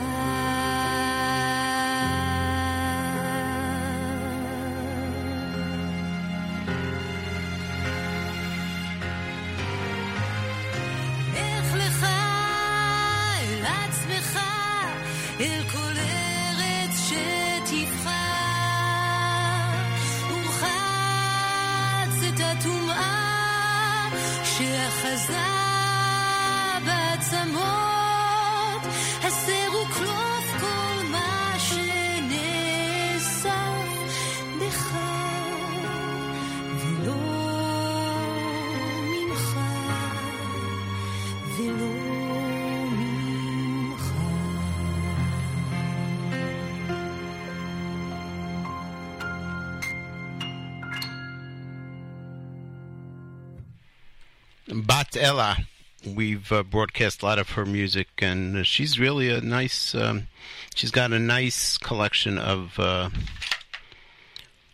[54.68, 55.58] Bat Ella.
[56.06, 59.94] We've uh, broadcast a lot of her music, and uh, she's really a nice.
[59.94, 60.28] Um,
[60.74, 63.10] she's got a nice collection of uh,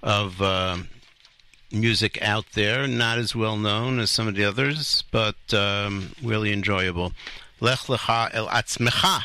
[0.01, 0.77] of uh,
[1.71, 2.87] music out there.
[2.87, 7.13] Not as well known as some of the others, but um, really enjoyable.
[7.59, 9.23] Lech lecha el atzmecha.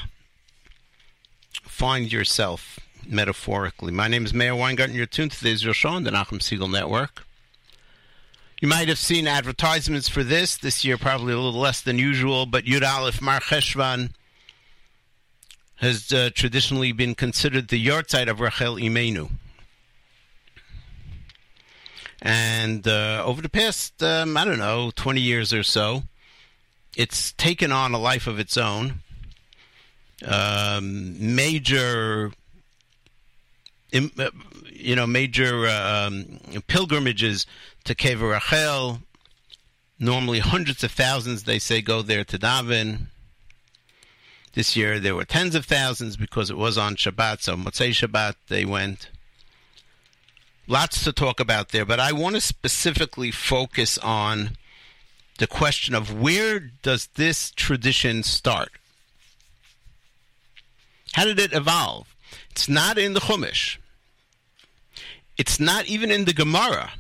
[1.63, 3.93] Find yourself metaphorically.
[3.93, 4.95] My name is Meir Weingarten.
[4.95, 7.25] You're tuned to the Israel Show on the Nachum Segal Network.
[8.63, 12.47] You might have seen advertisements for this this year, probably a little less than usual.
[12.47, 14.11] But Yud Aleph Mar Cheshvan
[15.79, 19.33] has uh, traditionally been considered the yahrzeit of Rachel Imenu.
[22.23, 26.05] And uh, over the past, um, I don't know, 20 years or so,
[26.97, 29.01] it's taken on a life of its own.
[30.25, 32.31] Um, major,
[33.93, 34.31] uh,
[34.71, 36.39] you know, major um,
[36.69, 37.45] pilgrimages
[37.85, 39.01] to Kever Rachel.
[39.99, 43.07] Normally, hundreds of thousands, they say, go there to daven.
[44.55, 48.35] This year, there were tens of thousands because it was on Shabbat, so Motzei Shabbat
[48.49, 49.11] they went.
[50.67, 54.57] Lots to talk about there, but I want to specifically focus on
[55.39, 58.71] the question of where does this tradition start?
[61.13, 62.15] How did it evolve?
[62.51, 63.79] It's not in the Chumash.
[65.37, 66.93] It's not even in the Gemara.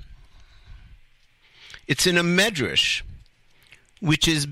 [1.86, 3.02] It's in a Medrash,
[4.00, 4.46] which is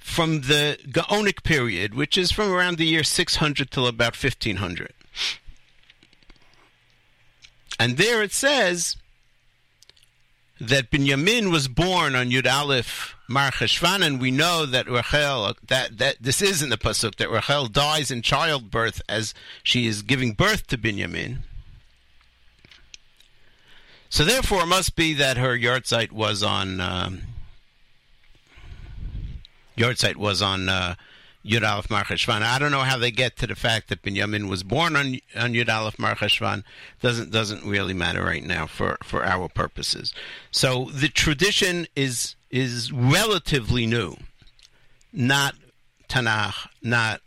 [0.00, 4.92] from the Gaonic period, which is from around the year 600 till about 1500.
[7.78, 8.96] And there it says
[10.60, 15.98] that Binyamin was born on Yud Aleph Mar Cheshvan, and we know that Rachel, that,
[15.98, 20.32] that this is in the pasuk that Rachel dies in childbirth as she is giving
[20.32, 21.38] birth to Binyamin.
[24.14, 27.22] So therefore, it must be that her yahrzeit was on um,
[29.76, 30.94] yahrzeit was on uh,
[31.44, 32.42] Yud Aleph Mar Cheshvan.
[32.42, 35.54] I don't know how they get to the fact that Binyamin was born on on
[35.54, 36.62] Yud Aleph Mar Cheshvan.
[37.02, 40.14] Doesn't doesn't really matter right now for, for our purposes.
[40.52, 44.14] So the tradition is is relatively new,
[45.12, 45.56] not
[46.08, 47.20] Tanakh, not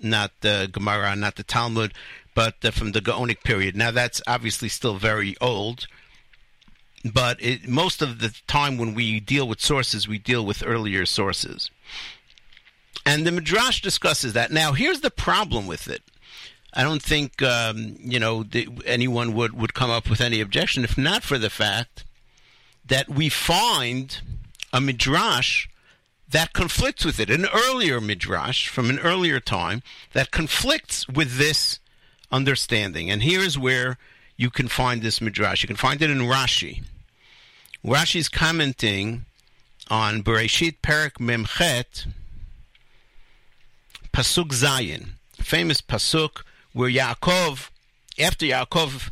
[0.00, 1.92] not the Gemara, not the Talmud,
[2.36, 3.74] but uh, from the Gaonic period.
[3.74, 5.88] Now that's obviously still very old,
[7.04, 11.04] but it, most of the time when we deal with sources, we deal with earlier
[11.06, 11.72] sources.
[13.04, 14.50] And the Midrash discusses that.
[14.50, 16.02] Now, here's the problem with it.
[16.74, 20.84] I don't think um, you know the, anyone would, would come up with any objection
[20.84, 22.04] if not for the fact
[22.84, 24.20] that we find
[24.72, 25.68] a midrash
[26.28, 29.82] that conflicts with it, an earlier midrash from an earlier time
[30.12, 31.78] that conflicts with this
[32.30, 33.10] understanding.
[33.10, 33.98] And here's where
[34.36, 35.62] you can find this midrash.
[35.62, 36.82] You can find it in Rashi.
[37.84, 39.24] Rashi's commenting
[39.88, 42.06] on Bereshit Perek Mem Chet,
[44.12, 47.70] Pasuk Zayin, famous Pasuk where Yaakov,
[48.18, 49.10] after Yaakov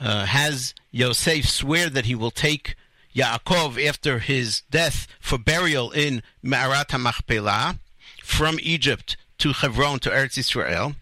[0.00, 2.74] uh, has Yosef swear that he will take
[3.14, 7.78] Yaakov after his death for burial in Ma'arat HaMachpelah
[8.22, 10.96] from Egypt to Hebron to Eretz Israel.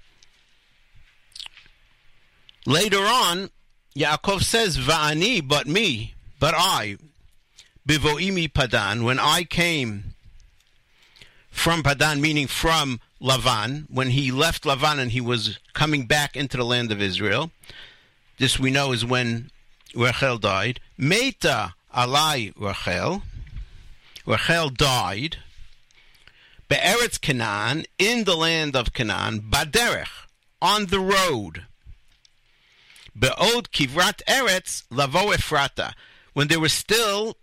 [2.66, 3.50] Later on,
[3.96, 6.96] Yaakov says, Va'ani, but me, but I,
[7.86, 10.14] Bivoimi Padan, when I came
[11.50, 16.56] from Padan, meaning from Lavan, when he left Lavan and he was coming back into
[16.56, 17.50] the land of Israel.
[18.38, 19.50] This we know is when
[19.94, 20.80] Rachel died.
[20.96, 23.22] Meta alai Rachel.
[24.26, 25.36] Rachel died.
[26.68, 30.26] Be'eretz Canaan, in the land of Canaan, Baderech,
[30.60, 31.66] on the road.
[33.18, 35.94] Be'od Kivrat Eretz, Lavo Ephrata.
[36.32, 37.36] When they were still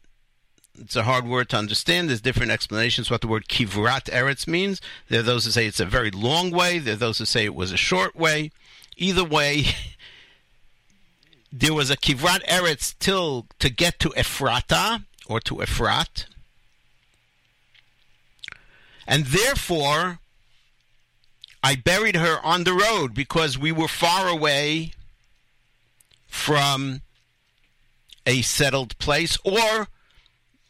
[0.82, 2.10] it's a hard word to understand.
[2.10, 4.80] There's different explanations what the word kivrat eretz means.
[5.10, 6.80] There are those who say it's a very long way.
[6.80, 8.52] There are those who say it was a short way.
[8.96, 9.66] Either way,
[11.52, 16.26] there was a kivrat eretz till to get to Ephrata or to Ephrat,
[19.06, 20.20] and therefore
[21.64, 24.94] I buried her on the road because we were far away
[26.30, 27.02] from
[28.26, 29.88] a settled place or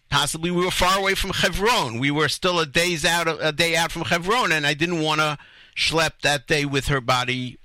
[0.09, 1.99] possibly we were far away from Hebron.
[1.99, 5.21] We were still a days out, a day out from Hebron, and I didn't want
[5.21, 5.37] to
[5.75, 7.59] schlep that day with her body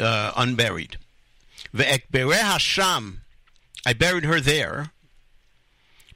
[0.00, 0.98] uh, unburied.
[1.74, 3.18] Ve'ekbereh Hasham,
[3.86, 4.90] I buried her there.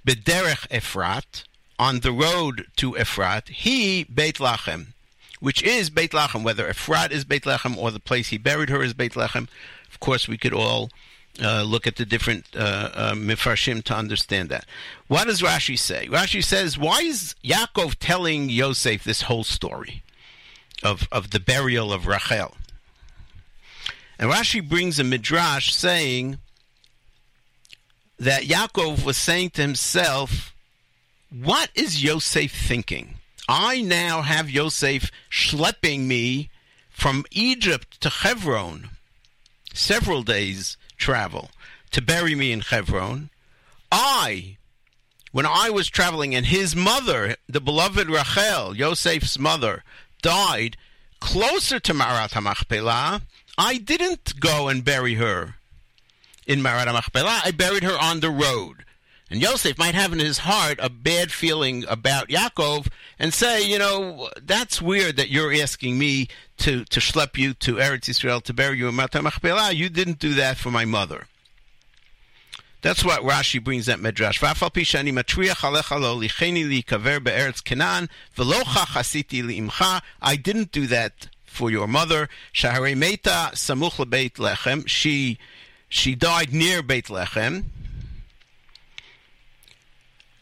[0.07, 1.45] Bederech Efrat,
[1.79, 4.89] on the road to Efrat, he Beit Lechem,
[5.41, 6.43] which is Beit Lechem.
[6.43, 9.49] Whether Efrat is Beit Lechem or the place he buried her is Beit Lachem,
[9.91, 10.91] of course we could all
[11.43, 14.67] uh, look at the different uh, uh, to understand that.
[15.09, 16.07] What does Rashi say?
[16.09, 20.03] Rashi says, why is Yaakov telling Yosef this whole story
[20.83, 22.57] of, of the burial of Rachel?
[24.19, 26.39] And Rashi brings a midrash saying
[28.19, 30.55] that Yaakov was saying to himself,
[31.31, 33.15] what is Yosef thinking?
[33.49, 36.51] I now have Yosef schlepping me
[36.91, 38.91] from Egypt to Hebron
[39.73, 41.51] several days travel
[41.91, 43.31] to bury me in Hebron.
[43.91, 44.59] I,
[45.33, 49.83] when I was traveling, and his mother, the beloved Rachel, Yosef's mother,
[50.23, 50.77] died
[51.19, 53.23] closer to Ma'arat HaMachpelah,
[53.59, 55.57] I didn't go and bury her
[56.47, 57.41] in Ma'arat HaMachpelah.
[57.45, 58.85] I buried her on the road.
[59.31, 62.89] And Yosef might have in his heart a bad feeling about Yaakov
[63.19, 66.29] and say, you know, that's weird that you're asking me
[66.61, 69.73] to, to schlep you to Eretz Israel to bury you in Ma'arat Machpelah.
[69.73, 71.27] You didn't do that for my mother.
[72.83, 74.41] That's what Rashi brings that medrash.
[80.23, 82.29] I didn't do that for your mother.
[84.87, 85.39] She
[85.93, 87.65] she died near Beit Lechem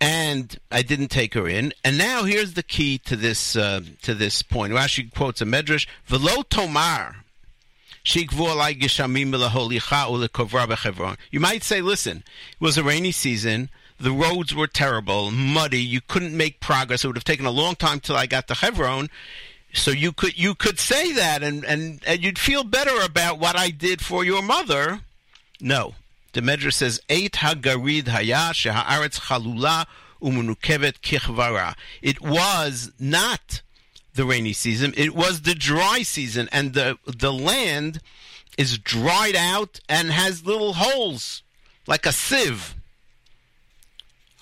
[0.01, 1.73] and I didn't take her in.
[1.85, 4.73] And now here's the key to this uh, to this point.
[4.73, 7.25] Rashi quotes a medrash: "Velo tomar."
[11.31, 13.69] You might say, listen, it was a rainy season.
[14.01, 15.83] The roads were terrible, muddy.
[15.83, 17.05] You couldn't make progress.
[17.05, 19.11] It would have taken a long time till I got to Hebron.
[19.75, 23.57] So you could you could say that, and, and, and you'd feel better about what
[23.57, 25.01] I did for your mother.
[25.61, 25.95] No,
[26.39, 29.87] the Medrash says, Et hagarid haya shehaaretz chalula
[30.23, 31.75] umunukevet kichvara.
[32.01, 33.63] It was not
[34.15, 38.01] the rainy season, it was the dry season, and the, the land
[38.57, 41.43] is dried out and has little holes,
[41.89, 42.77] like a sieve.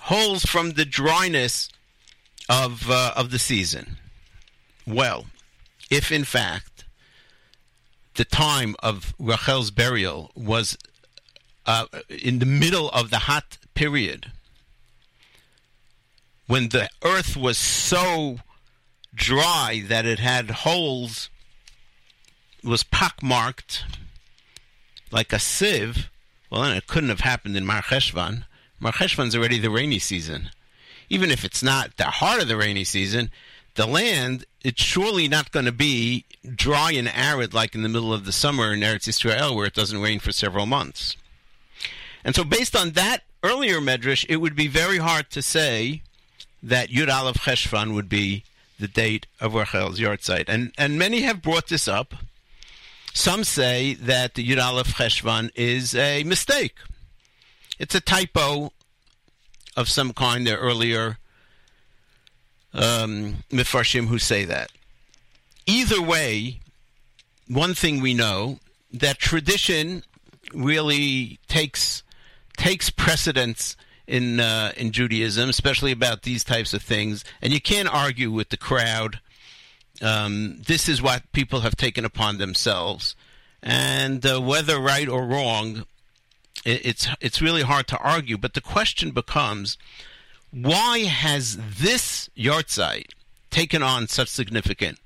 [0.00, 1.70] Holes from the dryness
[2.46, 3.96] of, uh, of the season.
[4.86, 5.26] Well,
[5.90, 6.84] if in fact
[8.16, 10.76] the time of Rachel's burial was
[11.66, 14.30] uh, in the middle of the hot period,
[16.46, 18.38] when the earth was so
[19.14, 21.28] dry that it had holes,
[22.62, 23.84] was pockmarked
[25.10, 26.10] like a sieve,
[26.50, 28.44] well, then it couldn't have happened in Mar Cheshvan.
[28.78, 30.50] Mar Cheshvan's already the rainy season.
[31.08, 33.30] Even if it's not the heart of the rainy season,
[33.74, 38.12] the land, it's surely not going to be dry and arid like in the middle
[38.12, 41.16] of the summer in Eretz Israel where it doesn't rain for several months.
[42.26, 46.02] And so, based on that earlier medrash, it would be very hard to say
[46.60, 48.42] that Yud Aleph Cheshvan would be
[48.80, 52.14] the date of Rachel's yahrzeit, and and many have brought this up.
[53.14, 56.74] Some say that the Yud Aleph Cheshvan is a mistake.
[57.78, 58.72] It's a typo
[59.76, 60.44] of some kind.
[60.44, 61.18] There earlier
[62.74, 64.72] um, Mefarshim who say that.
[65.64, 66.58] Either way,
[67.46, 68.58] one thing we know
[68.92, 70.02] that tradition
[70.52, 72.02] really takes
[72.56, 73.76] takes precedence
[74.06, 78.50] in uh, in Judaism, especially about these types of things, and you can't argue with
[78.50, 79.20] the crowd.
[80.02, 83.16] Um, this is what people have taken upon themselves,
[83.62, 85.86] and uh, whether right or wrong,
[86.64, 88.38] it, it's it's really hard to argue.
[88.38, 89.78] But the question becomes,
[90.50, 93.10] why has this yahrzeit
[93.50, 95.00] taken on such significance?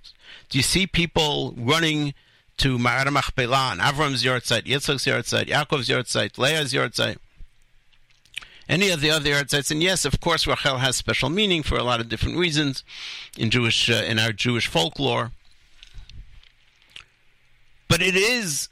[0.49, 2.15] Do you see people running
[2.59, 7.19] to Ma'ar Machpelah, and Avram's yahrzeit, Yitzchak's yahrzeit, Yaakov's yahrzeit, Leah's yahrzeit?
[8.71, 9.71] Any of the other yahrzeits.
[9.71, 12.85] And yes, of course, Rachel has special meaning for a lot of different reasons
[13.37, 15.33] in Jewish uh, in our Jewish folklore.
[17.89, 18.69] But it is,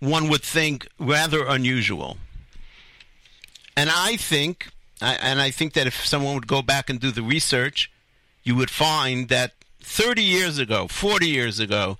[0.00, 2.16] one would think, rather unusual.
[3.76, 4.68] And I think,
[5.02, 7.92] I, and I think that if someone would go back and do the research,
[8.42, 11.98] you would find that 30 years ago, 40 years ago,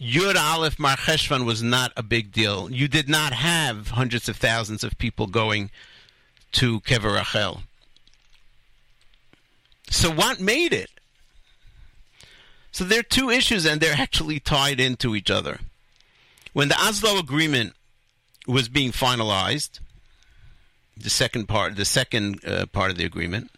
[0.00, 2.70] Yud Aleph Mar Cheshvan was not a big deal.
[2.72, 5.70] You did not have hundreds of thousands of people going
[6.52, 7.62] to Kever Rachel.
[9.90, 10.90] So what made it?
[12.72, 15.58] So there are two issues, and they're actually tied into each other.
[16.52, 17.74] When the Oslo Agreement
[18.46, 19.80] was being finalized,
[20.96, 23.50] the second part, the second uh, part of the agreement,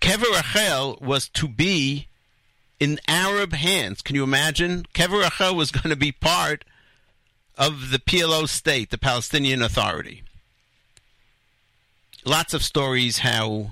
[0.00, 2.08] Kever Rachel was to be
[2.78, 4.00] in Arab hands.
[4.00, 4.86] Can you imagine?
[4.94, 6.64] Kever Rachel was going to be part
[7.58, 10.22] of the PLO state, the Palestinian Authority
[12.24, 13.70] lots of stories how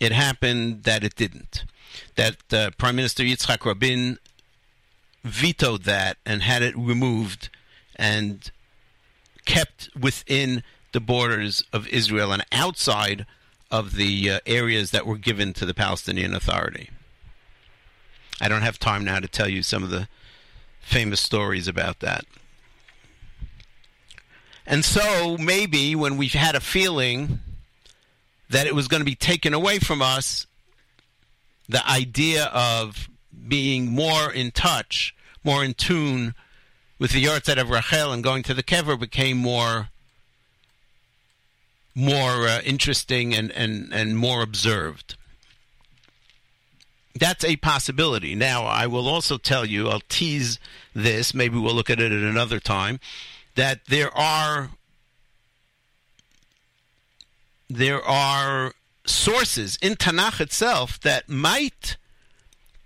[0.00, 1.64] it happened that it didn't.
[2.16, 4.18] That uh, Prime Minister Yitzhak Rabin
[5.24, 7.50] vetoed that and had it removed
[7.96, 8.50] and
[9.44, 13.26] kept within the borders of Israel and outside
[13.70, 16.90] of the uh, areas that were given to the Palestinian Authority.
[18.40, 20.08] I don't have time now to tell you some of the
[20.80, 22.24] famous stories about that.
[24.70, 27.40] And so maybe when we've had a feeling
[28.48, 30.46] that it was going to be taken away from us,
[31.68, 33.08] the idea of
[33.48, 35.12] being more in touch,
[35.42, 36.36] more in tune
[37.00, 39.88] with the yahrzeit of Rachel and going to the kever became more
[41.92, 45.16] more uh, interesting and, and, and more observed.
[47.18, 48.36] That's a possibility.
[48.36, 50.60] Now, I will also tell you, I'll tease
[50.94, 53.00] this, maybe we'll look at it at another time,
[53.60, 54.70] that there are
[57.68, 58.72] there are
[59.04, 61.98] sources in Tanakh itself that might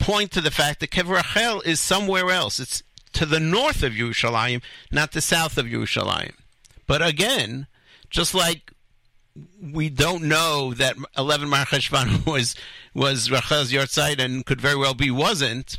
[0.00, 2.58] point to the fact that Kever Rachel is somewhere else.
[2.58, 6.34] It's to the north of Yerushalayim, not the south of Yerushalayim.
[6.88, 7.68] But again,
[8.10, 8.72] just like
[9.62, 11.66] we don't know that 11 Mar
[12.26, 12.56] was
[12.92, 15.78] was Rachel's yahrzeit and could very well be wasn't.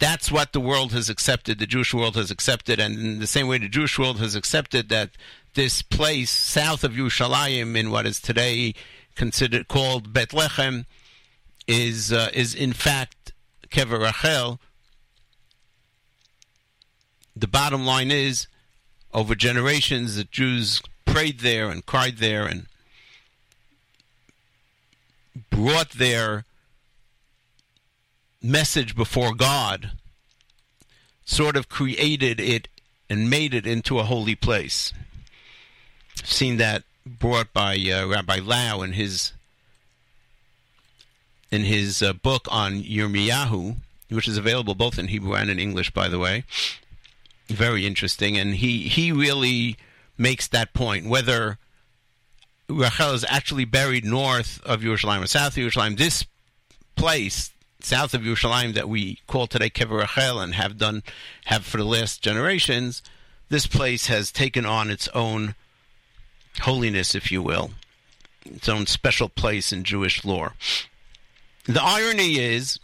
[0.00, 1.58] That's what the world has accepted.
[1.58, 4.88] The Jewish world has accepted, and in the same way, the Jewish world has accepted
[4.88, 5.10] that
[5.54, 8.74] this place south of Yerushalayim in what is today
[9.14, 10.86] considered called Bethlehem
[11.68, 13.32] is uh, is in fact
[13.68, 14.58] Kever Rachel.
[17.36, 18.48] The bottom line is,
[19.12, 22.66] over generations, the Jews prayed there and cried there and
[25.50, 26.44] brought their
[28.42, 29.92] message before God,
[31.24, 32.68] sort of created it
[33.08, 34.92] and made it into a holy place
[36.24, 39.32] seen that brought by uh, Rabbi Lau in his
[41.50, 43.76] in his uh, book on Yirmiyahu,
[44.08, 46.44] which is available both in Hebrew and in English, by the way.
[47.48, 49.76] Very interesting, and he he really
[50.16, 51.58] makes that point whether
[52.68, 55.96] Rachel is actually buried north of Yerushalayim or south of Yerushalayim.
[55.96, 56.24] This
[56.94, 57.50] place
[57.84, 61.02] south of Yerushalayim that we call today Kever Rachel and have done
[61.46, 63.02] have for the last generations,
[63.48, 65.54] this place has taken on its own
[66.60, 67.72] holiness, if you will,
[68.44, 70.54] its own special place in Jewish lore.
[71.64, 72.78] The irony is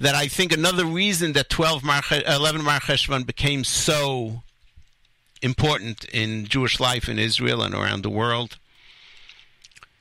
[0.00, 4.42] that I think another reason that 12 Mar- 11 Mar Cheshvan became so
[5.42, 8.58] important in Jewish life in Israel and around the world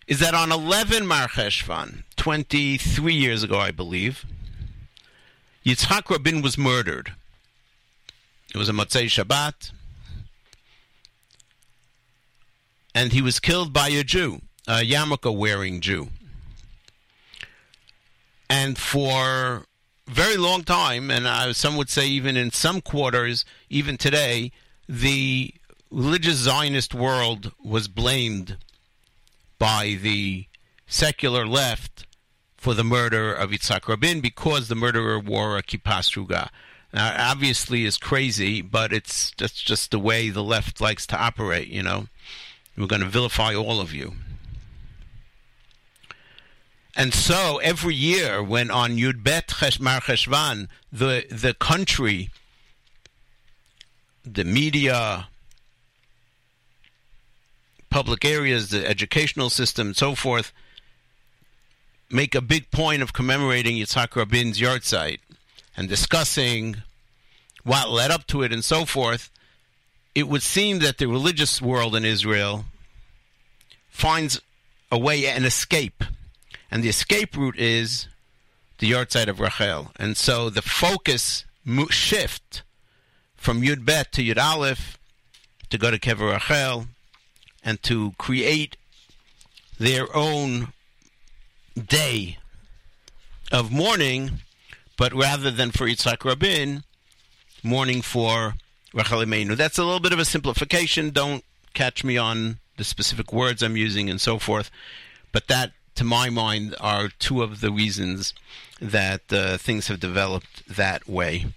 [0.08, 4.26] is that on 11 Mar Cheshvan, 23 years ago, I believe,
[5.66, 7.14] Yitzhak Rabin was murdered.
[8.54, 9.72] It was a Motzei Shabbat.
[12.98, 16.08] and he was killed by a Jew, a yarmulke wearing Jew.
[18.50, 19.66] And for
[20.08, 24.52] a very long time, and uh, some would say even in some quarters, even today,
[24.90, 25.54] the
[25.92, 28.58] religious Zionist world was blamed
[29.60, 30.48] by the
[30.88, 32.07] secular left
[32.58, 36.50] for the murder of Yitzhak Rabin because the murderer wore a kippah sruga.
[36.94, 41.68] Now, obviously, is crazy, but it's that's just the way the left likes to operate.
[41.68, 42.08] You know,
[42.78, 44.14] we're going to vilify all of you.
[46.96, 52.32] And so every year, when on Yud Bet Mar Cheshvan, the the country,
[54.24, 55.28] the media,
[57.92, 60.52] public areas, the educational system, and so forth,
[62.10, 65.20] make a big point of commemorating Yitzhak Rabin's yahrzeit
[65.76, 66.78] and discussing
[67.64, 69.30] what led up to it and so forth,
[70.16, 72.66] it would seem that the religious world in Israel
[73.90, 74.42] finds
[74.92, 76.04] a way, an escape.
[76.72, 78.08] And the escape route is
[78.80, 79.92] the yahrzeit of Rachel.
[79.98, 81.46] And so the focus
[81.90, 82.64] shift
[83.36, 84.98] from Yud Bet to Yud Aleph
[85.70, 86.88] to go to Kever Rachel
[87.64, 88.78] and to create
[89.78, 90.70] their own
[91.78, 92.38] day
[93.52, 94.42] of mourning,
[94.98, 96.84] but rather than for Yitzhak Rabin,
[97.64, 98.56] mourning for
[98.94, 99.56] Rachel Imenu.
[99.56, 101.12] That's a little bit of a simplification.
[101.12, 104.70] Don't catch me on the specific words I'm using and so forth,
[105.32, 108.34] but that, to my mind, are two of the reasons
[108.80, 111.48] that uh, things have developed that way.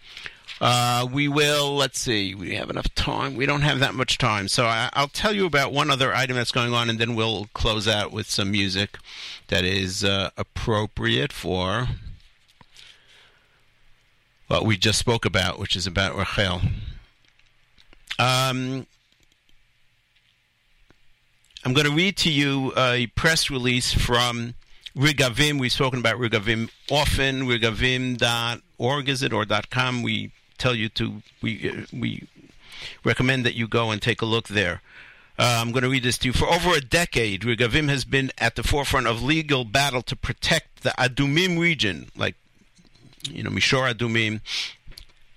[0.60, 3.34] Uh, we will, let's see, we have enough time.
[3.34, 4.46] We don't have that much time.
[4.46, 7.48] So I, I'll tell you about one other item that's going on, and then we'll
[7.54, 8.98] close out with some music
[9.48, 11.88] that is uh, appropriate for
[14.48, 16.60] what we just spoke about, which is about Rachel.
[18.18, 18.86] Um,
[21.64, 24.54] I'm going to read to you a press release from
[24.94, 25.58] Rigavim.
[25.58, 27.42] We've spoken about Rigavim often.
[27.42, 30.02] Rigavim.org is it or .com?
[30.02, 32.28] We tell you to we uh, we
[33.04, 34.82] recommend that you go and take a look there.
[35.38, 36.32] Uh, I'm going to read this to you.
[36.34, 40.82] For over a decade, Rigavim has been at the forefront of legal battle to protect
[40.82, 42.36] the Adumim region, like
[43.28, 44.40] you know Mishor Adumim,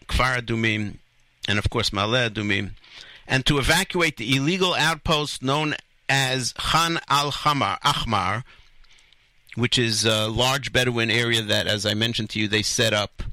[0.07, 0.97] Kfar Adumim,
[1.47, 2.71] and of course Maleh Adumim,
[3.27, 5.75] and to evacuate the illegal outpost known
[6.09, 8.43] as Khan al Hamar, Ahmar,
[9.55, 13.23] which is a large Bedouin area that, as I mentioned to you, they set up,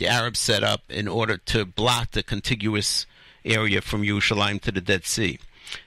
[0.00, 3.06] the Arabs set up in order to block the contiguous
[3.44, 5.38] area from Yerushalayim to the Dead Sea.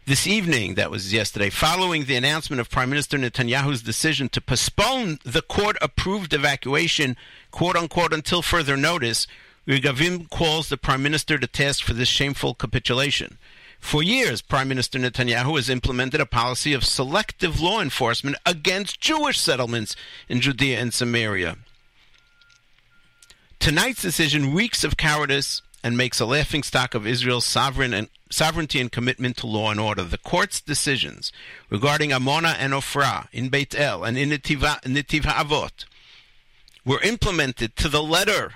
[0.06, 5.18] This evening, that was yesterday, following the announcement of Prime Minister Netanyahu's decision to postpone
[5.26, 7.18] the court approved evacuation,
[7.50, 9.26] quote unquote, until further notice,
[9.68, 13.40] Rigavim calls the Prime Minister to task for this shameful capitulation.
[13.80, 19.40] For years, Prime Minister Netanyahu has implemented a policy of selective law enforcement against Jewish
[19.40, 19.96] settlements
[20.30, 21.58] in Judea and Samaria.
[23.64, 28.92] Tonight's decision reeks of cowardice and makes a laughingstock of Israel's sovereign and, sovereignty and
[28.92, 30.04] commitment to law and order.
[30.04, 31.32] The court's decisions
[31.70, 35.86] regarding Amona and Ofra in Beit El and in Netiv Avot
[36.84, 38.52] were implemented to the letter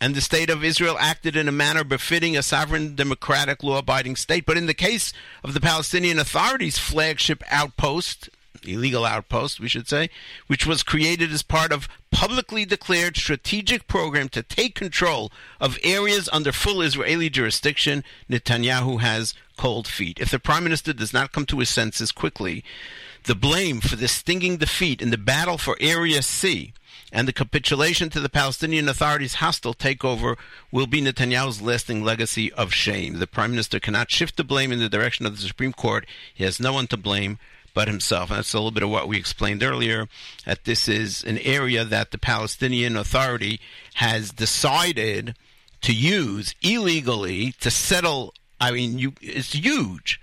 [0.00, 4.14] and the state of Israel acted in a manner befitting a sovereign, democratic, law abiding
[4.14, 4.46] state.
[4.46, 5.12] But in the case
[5.42, 8.28] of the Palestinian Authority's flagship outpost,
[8.64, 10.10] illegal outpost, we should say,
[10.46, 16.28] which was created as part of publicly declared strategic program to take control of areas
[16.32, 20.18] under full Israeli jurisdiction, Netanyahu has cold feet.
[20.20, 22.64] If the prime minister does not come to his senses quickly,
[23.24, 26.72] the blame for this stinging defeat in the battle for Area C
[27.12, 30.36] and the capitulation to the Palestinian Authority's hostile takeover
[30.70, 33.18] will be Netanyahu's lasting legacy of shame.
[33.18, 36.06] The Prime Minister cannot shift the blame in the direction of the Supreme Court.
[36.32, 37.38] He has no one to blame
[37.74, 38.30] but himself.
[38.30, 40.08] And that's a little bit of what we explained earlier,
[40.44, 43.60] that this is an area that the Palestinian Authority
[43.94, 45.34] has decided
[45.82, 48.34] to use illegally to settle.
[48.60, 50.20] I mean, you, it's huge,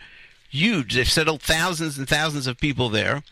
[0.50, 0.96] huge.
[0.96, 3.24] They've settled thousands and thousands of people there,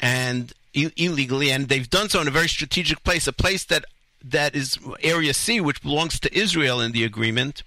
[0.00, 3.84] and illegally, and they've done so in a very strategic place, a place that
[4.24, 7.62] that is Area C, which belongs to Israel in the agreement.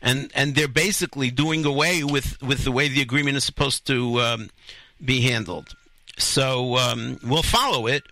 [0.00, 4.20] And and they're basically doing away with, with the way the agreement is supposed to
[4.20, 4.50] um,
[5.04, 5.74] be handled.
[6.18, 8.04] So um, we'll follow it,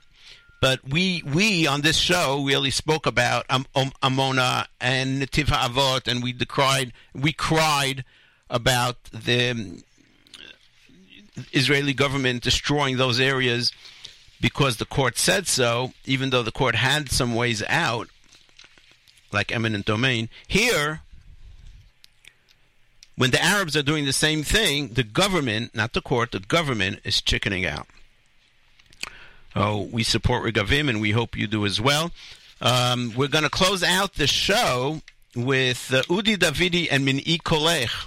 [0.61, 6.09] but we we on this show really spoke about um, um, Amona and Netiv Avot,
[6.09, 8.05] and we decried we cried
[8.49, 9.82] about the
[11.53, 13.72] Israeli government destroying those areas
[14.41, 18.09] because the court said so, even though the court had some ways out,
[19.32, 20.28] like eminent domain.
[20.47, 21.03] Here,
[23.16, 27.00] when the Arabs are doing the same thing, the government, not the court, the government
[27.04, 27.86] is chickening out.
[29.54, 32.10] Oh, we support Regavim, and we hope you do as well.
[32.60, 35.00] Um, we're going to close out the show
[35.34, 38.06] with uh, Udi Davidi and Min'i Kolech,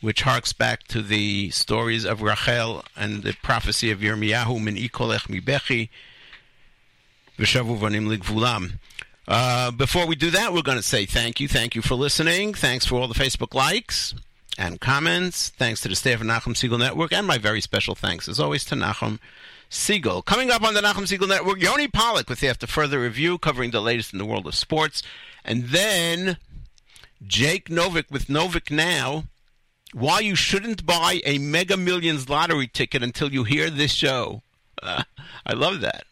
[0.00, 5.26] which harks back to the stories of Rachel and the prophecy of Yirmiyahu, Min'i Kolech
[5.26, 5.88] Mibechi,
[7.36, 8.74] V'shavu Vanim Ligvulam.
[9.26, 11.48] Uh, before we do that, we're going to say thank you.
[11.48, 12.54] Thank you for listening.
[12.54, 14.14] Thanks for all the Facebook likes
[14.58, 15.48] and comments.
[15.50, 17.12] Thanks to the staff of Nachum Segal Network.
[17.12, 19.18] And my very special thanks, as always, to Nachum
[19.70, 20.24] Segal.
[20.24, 23.70] Coming up on the Nachum Segal Network, Yoni Pollock with the After Further Review covering
[23.70, 25.02] the latest in the world of sports.
[25.44, 26.38] And then
[27.26, 29.24] Jake Novick with Novick Now.
[29.92, 34.42] Why you shouldn't buy a Mega Millions lottery ticket until you hear this show.
[34.82, 35.04] Uh,
[35.46, 36.04] I love that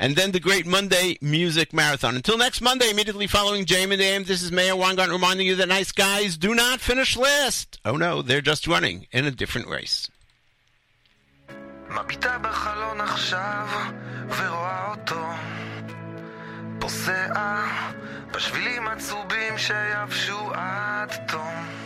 [0.00, 2.16] and then the Great Monday Music Marathon.
[2.16, 5.68] Until next Monday, immediately following JM and AM, this is Meir Weingarten reminding you that
[5.68, 7.78] nice guys do not finish last.
[7.84, 10.08] Oh no, they're just running in a different race.
[11.90, 13.66] מביטה בחלון עכשיו
[14.28, 15.26] ורואה אותו
[16.78, 17.64] פוסע
[18.32, 21.79] בשבילים עצובים שיבשו עד תום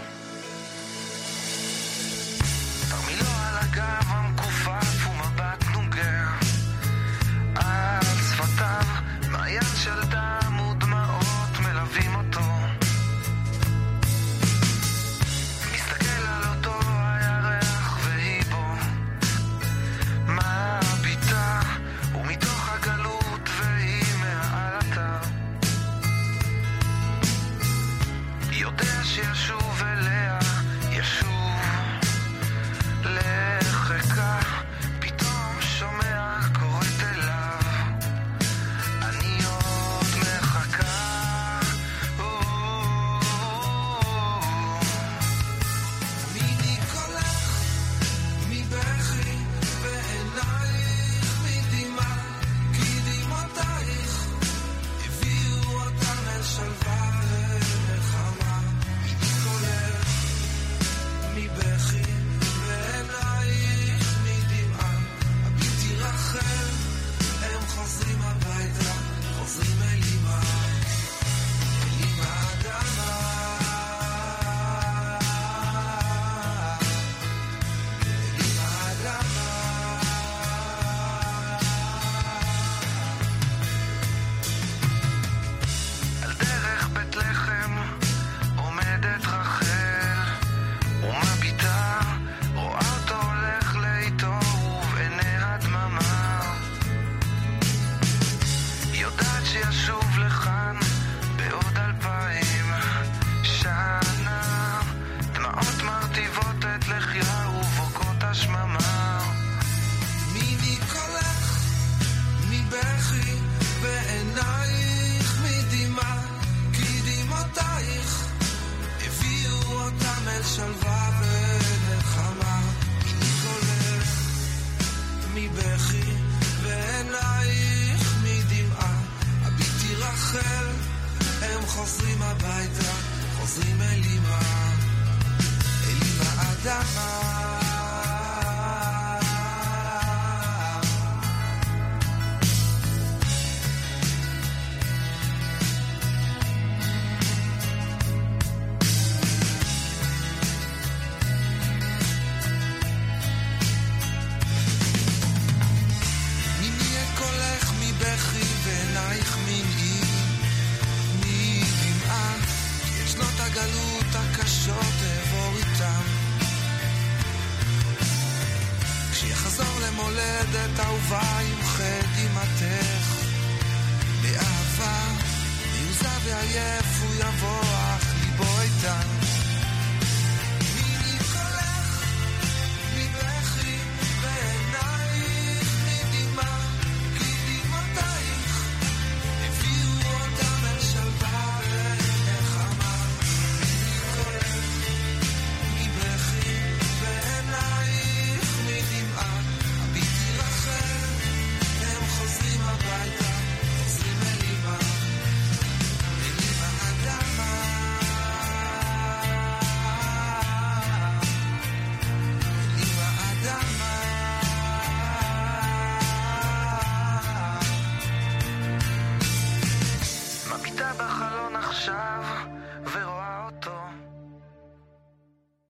[120.54, 120.93] salvar.